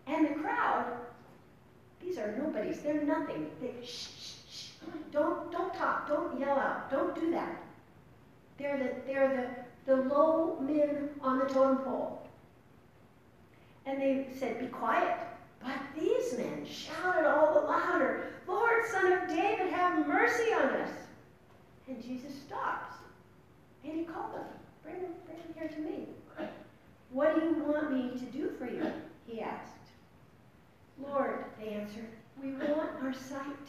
And 0.08 0.28
the 0.28 0.40
crowd, 0.42 0.86
these 2.32 2.40
are 2.40 2.44
nobodies, 2.44 2.82
they're 2.82 3.04
nothing. 3.04 3.48
They, 3.62 3.86
shh, 3.86 4.08
shh, 4.18 4.36
shh. 4.50 4.68
Don't, 5.12 5.52
don't 5.52 5.74
talk, 5.74 6.08
don't 6.08 6.40
yell 6.40 6.58
out, 6.58 6.92
don't 6.92 7.16
do 7.16 7.32
that. 7.32 7.62
They're 8.58 8.78
the, 8.78 9.12
they're 9.12 9.66
the, 9.86 9.96
the 9.96 10.02
low 10.04 10.60
men 10.60 11.10
on 11.22 11.40
the 11.40 11.46
totem 11.46 11.78
pole. 11.78 12.28
And 13.86 14.02
they 14.02 14.28
said, 14.38 14.60
Be 14.60 14.68
quiet. 14.68 15.20
But 15.64 15.78
these 16.00 16.38
men 16.38 16.66
shouted 16.66 17.28
all 17.28 17.54
the 17.54 17.68
louder, 17.68 18.26
Lord, 18.48 18.84
Son 18.92 19.12
of 19.14 19.28
David, 19.28 19.72
have 19.72 20.08
mercy 20.08 20.54
on 20.54 20.70
us. 20.70 20.90
And 21.88 22.02
Jesus 22.02 22.34
stops. 22.48 22.96
And 23.84 23.94
he 23.94 24.04
called 24.04 24.34
them, 24.34 24.46
Bring 24.84 25.02
them, 25.02 25.12
bring 25.26 25.38
them 25.38 25.54
here 25.56 25.70
to 25.70 25.80
me. 25.82 26.08
What 27.12 27.36
do 27.36 27.46
you 27.46 27.64
want 27.66 27.92
me 27.92 28.18
to 28.18 28.26
do 28.26 28.52
for 28.58 28.66
you? 28.66 28.90
He 29.28 29.42
asked. 29.42 29.68
Lord, 31.02 31.46
they 31.60 31.70
answered, 31.74 32.08
we 32.42 32.52
want 32.54 32.90
our 33.02 33.14
sight. 33.14 33.68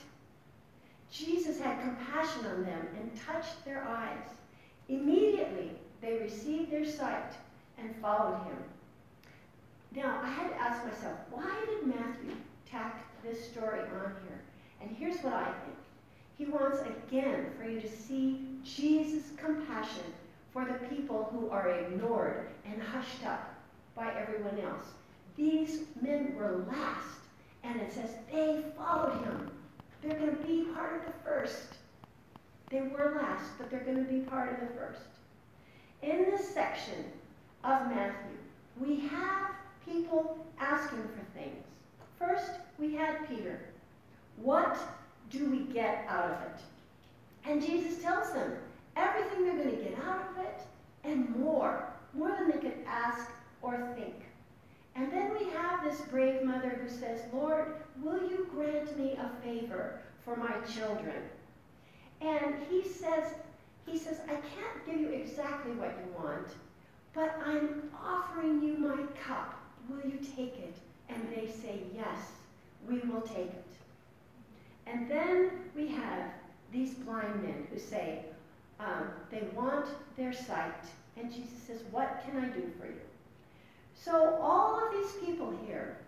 Jesus 1.11 1.61
had 1.61 1.83
compassion 1.83 2.47
on 2.47 2.65
them 2.65 2.89
and 2.99 3.11
touched 3.27 3.65
their 3.65 3.85
eyes. 3.85 4.29
Immediately 4.89 5.73
they 6.01 6.19
received 6.19 6.73
their 6.73 6.87
sight 6.87 7.35
and 7.79 7.95
followed 7.97 8.45
him. 8.45 8.57
Now, 9.95 10.21
I 10.23 10.29
had 10.29 10.49
to 10.49 10.57
ask 10.57 10.85
myself, 10.85 11.19
why 11.31 11.53
did 11.67 11.87
Matthew 11.87 12.33
tack 12.69 13.05
this 13.23 13.51
story 13.51 13.81
on 13.81 14.15
here? 14.27 14.41
And 14.81 14.91
here's 14.97 15.23
what 15.23 15.35
I 15.35 15.45
think. 15.45 15.77
He 16.39 16.47
wants 16.47 16.79
again 16.81 17.51
for 17.59 17.69
you 17.69 17.81
to 17.81 17.89
see 17.89 18.41
Jesus' 18.65 19.31
compassion 19.37 20.05
for 20.53 20.65
the 20.65 20.87
people 20.95 21.29
who 21.31 21.51
are 21.51 21.69
ignored 21.69 22.49
and 22.65 22.83
hushed 22.83 23.25
up 23.27 23.55
by 23.95 24.13
everyone 24.15 24.59
else. 24.61 24.87
These 25.37 25.83
men 26.01 26.35
were 26.37 26.65
last, 26.71 27.22
and 27.65 27.81
it 27.81 27.93
says 27.93 28.11
they 28.31 28.63
followed 28.77 29.23
him. 29.25 29.51
They're 30.03 30.19
going 30.19 30.37
to 30.37 30.43
be 30.43 30.65
part 30.75 30.97
of 30.97 31.07
the 31.07 31.19
first. 31.25 31.75
They 32.71 32.81
were 32.81 33.21
last, 33.21 33.51
but 33.59 33.71
they're 33.71 33.85
going 33.85 34.05
to 34.05 34.11
be 34.11 34.21
part 34.21 34.53
of 34.53 34.61
the 34.61 34.75
first. 34.75 35.03
In 36.03 36.25
this 36.31 36.49
section 36.49 37.05
of 37.63 37.89
Matthew, 37.89 38.37
we 38.81 39.01
have 39.09 39.53
people 39.87 40.45
asking 40.59 41.03
for 41.03 41.39
things. 41.39 41.65
First, 42.19 42.53
we 42.79 42.95
had 42.95 43.29
Peter. 43.29 43.61
What 44.37 44.77
do 45.31 45.49
we 45.51 45.61
get 45.73 46.05
out 46.09 46.31
of 46.31 46.43
it? 46.43 46.61
And 47.45 47.65
Jesus 47.65 48.03
tells 48.03 48.33
them 48.33 48.53
everything 48.97 49.45
they're 49.45 49.57
going 49.57 49.77
to 49.77 49.83
get 49.83 49.99
out 50.05 50.31
of 50.31 50.45
it 50.45 50.61
and 51.05 51.29
more, 51.37 51.85
more 52.15 52.37
than 52.39 52.51
they 52.51 52.59
could 52.59 52.79
ask 52.87 53.31
or 53.61 53.93
think. 53.97 54.15
And 54.95 55.11
then 55.11 55.33
we 55.39 55.49
have 55.51 55.83
this 55.83 56.01
brave 56.03 56.43
mother 56.43 56.71
who 56.71 56.89
says, 56.89 57.21
Lord, 57.33 57.75
will 58.03 58.21
you 58.29 58.49
grant 58.55 58.97
me 58.99 59.15
a 59.15 59.31
favor 59.43 60.01
for 60.25 60.37
my 60.37 60.53
children? 60.73 61.23
And 62.21 62.57
he 62.71 62.87
says, 62.87 63.35
he 63.87 63.99
says, 63.99 64.19
I 64.27 64.35
can't 64.35 64.87
give 64.87 65.01
you 65.01 65.09
exactly 65.09 65.73
what 65.73 65.99
you 65.99 66.13
want, 66.23 66.49
but 67.15 67.37
I'm 67.45 67.91
offering 68.05 68.63
you 68.63 68.77
my 68.79 69.03
cup. 69.27 69.59
Will 69.89 70.09
you 70.09 70.19
take 70.37 70.59
it? 70.59 70.75
And 71.09 71.23
they 71.35 71.51
say, 71.51 71.81
Yes, 71.95 72.19
we 72.89 73.01
will 73.01 73.21
take 73.23 73.49
it. 73.49 73.65
And 74.87 75.11
then 75.11 75.51
we 75.75 75.89
have 75.89 76.31
these 76.73 76.95
blind 76.95 77.43
men 77.43 77.67
who 77.71 77.79
say, 77.79 78.21
um, 78.81 79.09
they 79.31 79.43
want 79.55 79.87
their 80.17 80.33
sight. 80.33 80.85
And 81.17 81.33
Jesus 81.33 81.59
says, 81.67 81.81
What 81.91 82.23
can 82.25 82.39
I 82.39 82.49
do 82.49 82.71
for 82.79 82.87
you? 82.87 83.01
So 84.05 84.37
all 84.43 84.85
of 84.85 84.93
these 84.93 85.13
people 85.25 85.55
here 85.65 85.99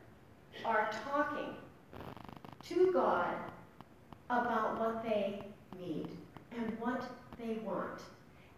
are 0.65 0.91
talking 1.05 1.55
to 2.69 2.93
God 2.93 3.37
about 4.31 4.81
what 4.81 5.05
they 5.05 5.45
need 5.79 6.09
and 6.57 6.77
what 6.81 7.03
they 7.39 7.55
want. 7.65 8.01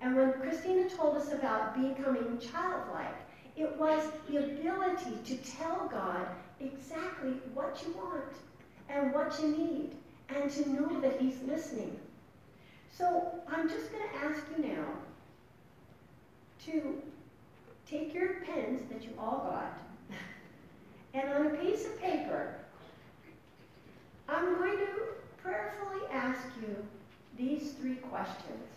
And 0.01 0.17
when 0.17 0.33
Christina 0.35 0.89
told 0.89 1.19
us 1.19 1.33
about 1.33 1.75
becoming 1.75 2.39
childlike, 2.39 3.15
it 3.57 3.77
was 3.79 4.11
the 4.29 4.39
ability 4.39 5.19
to 5.27 5.37
tell 5.37 5.87
God 5.91 6.27
exactly 6.59 7.33
what 7.53 7.83
you 7.87 7.93
want 7.95 8.33
and 8.89 9.13
what 9.13 9.39
you 9.43 9.49
need 9.49 9.91
and 10.31 10.51
to 10.51 10.69
know 10.71 11.01
that 11.03 11.21
He's 11.21 11.43
listening. 11.47 11.99
So 12.91 13.35
I'm 13.49 13.69
just 13.69 13.93
going 13.93 14.05
to 14.09 14.17
ask 14.25 14.43
you 14.57 14.67
now 14.67 14.85
to 16.67 17.03
take 17.89 18.15
your 18.15 18.35
pens 18.45 18.83
that 18.91 19.03
you 19.05 19.11
all 19.19 19.49
got 19.51 19.79
and 21.17 21.33
on 21.33 21.47
a 21.47 21.51
piece 21.51 21.87
of 21.87 21.99
paper, 21.99 22.55
I'm 24.29 24.57
going 24.59 24.77
to 24.77 24.87
prayerfully 25.43 26.03
ask 26.13 26.41
you 26.61 26.77
these 27.39 27.73
three 27.73 27.97
questions. 27.97 28.69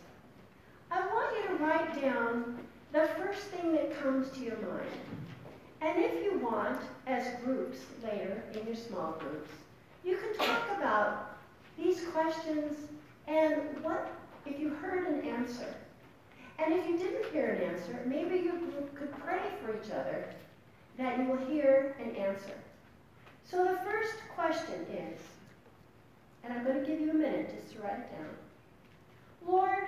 I 0.89 1.05
want 1.07 1.35
you 1.35 1.47
to 1.49 1.63
write 1.63 2.01
down 2.01 2.57
the 2.93 3.09
first 3.17 3.41
thing 3.47 3.73
that 3.73 4.01
comes 4.01 4.31
to 4.31 4.39
your 4.39 4.57
mind. 4.57 4.89
And 5.81 6.01
if 6.01 6.23
you 6.23 6.39
want, 6.39 6.79
as 7.07 7.41
groups 7.43 7.79
later 8.03 8.41
in 8.53 8.65
your 8.65 8.75
small 8.75 9.17
groups, 9.19 9.51
you 10.05 10.17
can 10.17 10.33
talk 10.45 10.63
about 10.77 11.37
these 11.77 12.01
questions 12.13 12.77
and 13.27 13.55
what 13.83 14.11
if 14.45 14.59
you 14.59 14.69
heard 14.69 15.07
an 15.07 15.27
answer. 15.27 15.75
And 16.61 16.73
if 16.73 16.87
you 16.87 16.97
didn't 16.97 17.31
hear 17.31 17.51
an 17.51 17.61
answer, 17.73 18.01
maybe 18.05 18.35
you 18.35 18.89
could 18.95 19.17
pray 19.19 19.39
for 19.63 19.71
each 19.71 19.91
other 19.91 20.25
that 20.97 21.17
you 21.17 21.25
will 21.25 21.45
hear 21.47 21.95
an 21.99 22.15
answer. 22.15 22.53
So 23.49 23.63
the 23.63 23.79
first 23.89 24.15
question 24.35 24.85
is, 24.91 25.21
and 26.43 26.53
I'm 26.53 26.63
going 26.65 26.79
to 26.79 26.85
give 26.85 26.99
you 26.99 27.11
a 27.11 27.13
minute 27.13 27.55
just 27.55 27.75
to 27.75 27.81
write 27.81 27.99
it 27.99 28.11
down. 28.11 28.29
Lord, 29.47 29.87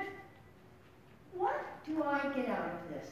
what 1.34 1.62
do 1.86 2.04
I 2.04 2.20
get 2.36 2.50
out 2.50 2.68
of 2.68 2.94
this? 2.94 3.10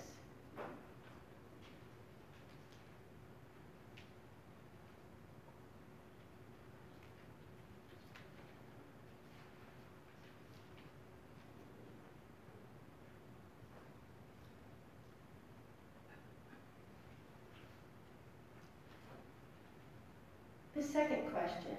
The 20.76 20.79
second 20.92 21.32
question 21.32 21.78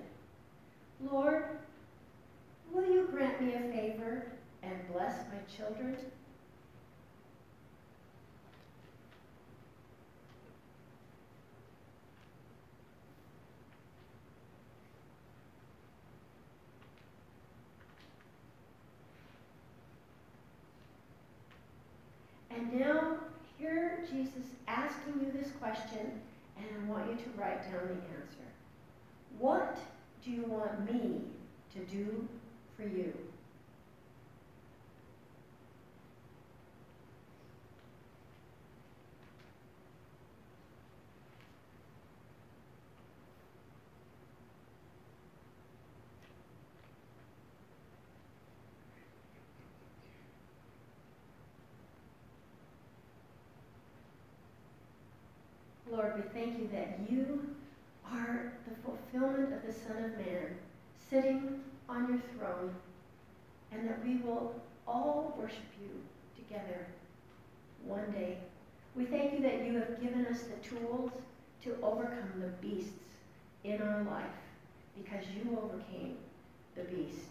Lord, 1.11 1.45
will 2.73 2.85
you 2.85 3.09
grant 3.11 3.41
me 3.41 3.55
a 3.55 3.61
favor 3.61 4.27
and 4.63 4.73
bless 4.93 5.17
my 5.29 5.39
children? 5.57 5.97
And 22.51 22.79
now, 22.79 23.17
hear 23.59 24.05
Jesus 24.13 24.45
asking 24.69 25.15
you 25.21 25.33
this 25.33 25.51
question, 25.53 26.21
and 26.59 26.67
I 26.67 26.91
want 26.91 27.11
you 27.11 27.17
to 27.17 27.31
write 27.41 27.63
down 27.63 27.89
the 27.89 27.95
answer. 27.95 28.51
What 29.41 29.79
do 30.23 30.31
you 30.31 30.43
want 30.43 30.93
me 30.93 31.23
to 31.73 31.79
do 31.87 32.29
for 32.77 32.83
you? 32.83 33.15
Lord, 55.91 56.15
we 56.15 56.23
thank 56.39 56.59
you 56.59 56.69
that 56.75 56.99
you 57.09 57.50
fulfillment 59.11 59.53
of 59.53 59.67
the 59.67 59.73
Son 59.73 60.05
of 60.05 60.17
Man 60.19 60.57
sitting 61.09 61.61
on 61.89 62.09
your 62.09 62.21
throne, 62.37 62.75
and 63.73 63.89
that 63.89 64.05
we 64.05 64.17
will 64.19 64.55
all 64.87 65.35
worship 65.39 65.59
you 65.81 65.91
together 66.37 66.87
one 67.85 68.11
day. 68.13 68.39
We 68.95 69.05
thank 69.05 69.33
you 69.33 69.41
that 69.41 69.65
you 69.65 69.79
have 69.79 70.01
given 70.01 70.27
us 70.27 70.43
the 70.43 70.69
tools 70.69 71.11
to 71.65 71.77
overcome 71.83 72.41
the 72.41 72.67
beasts 72.67 72.93
in 73.65 73.81
our 73.83 74.03
life 74.05 74.25
because 74.97 75.25
you 75.35 75.59
overcame 75.63 76.17
the 76.77 76.83
beast. 76.83 77.27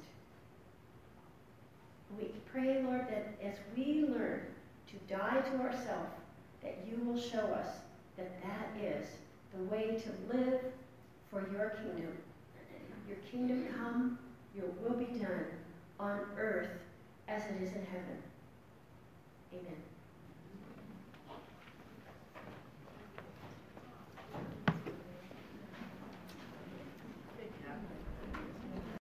We 2.18 2.32
pray, 2.52 2.82
Lord, 2.84 3.08
that 3.10 3.36
as 3.44 3.56
we 3.76 4.06
learn 4.08 4.42
to 4.88 5.14
die 5.14 5.42
to 5.42 5.58
ourselves, 5.58 6.12
that 6.62 6.80
you 6.88 7.02
will 7.06 7.20
show 7.20 7.40
us 7.40 7.68
that 8.18 8.42
that 8.42 8.84
is 8.84 9.06
the 9.56 9.64
way 9.64 10.02
to 10.02 10.36
live 10.36 10.60
for 11.30 11.42
your 11.52 11.70
kingdom. 11.70 12.18
Your 13.08 13.18
kingdom 13.32 13.66
come, 13.78 14.20
your 14.56 14.68
will 14.82 14.98
be 14.98 15.20
done 15.20 15.46
on 16.00 16.20
earth 16.38 16.70
as 17.28 17.44
it 17.46 17.62
is 17.62 17.74
in 17.74 17.86
heaven. 17.86 18.18
Amen. 19.54 19.89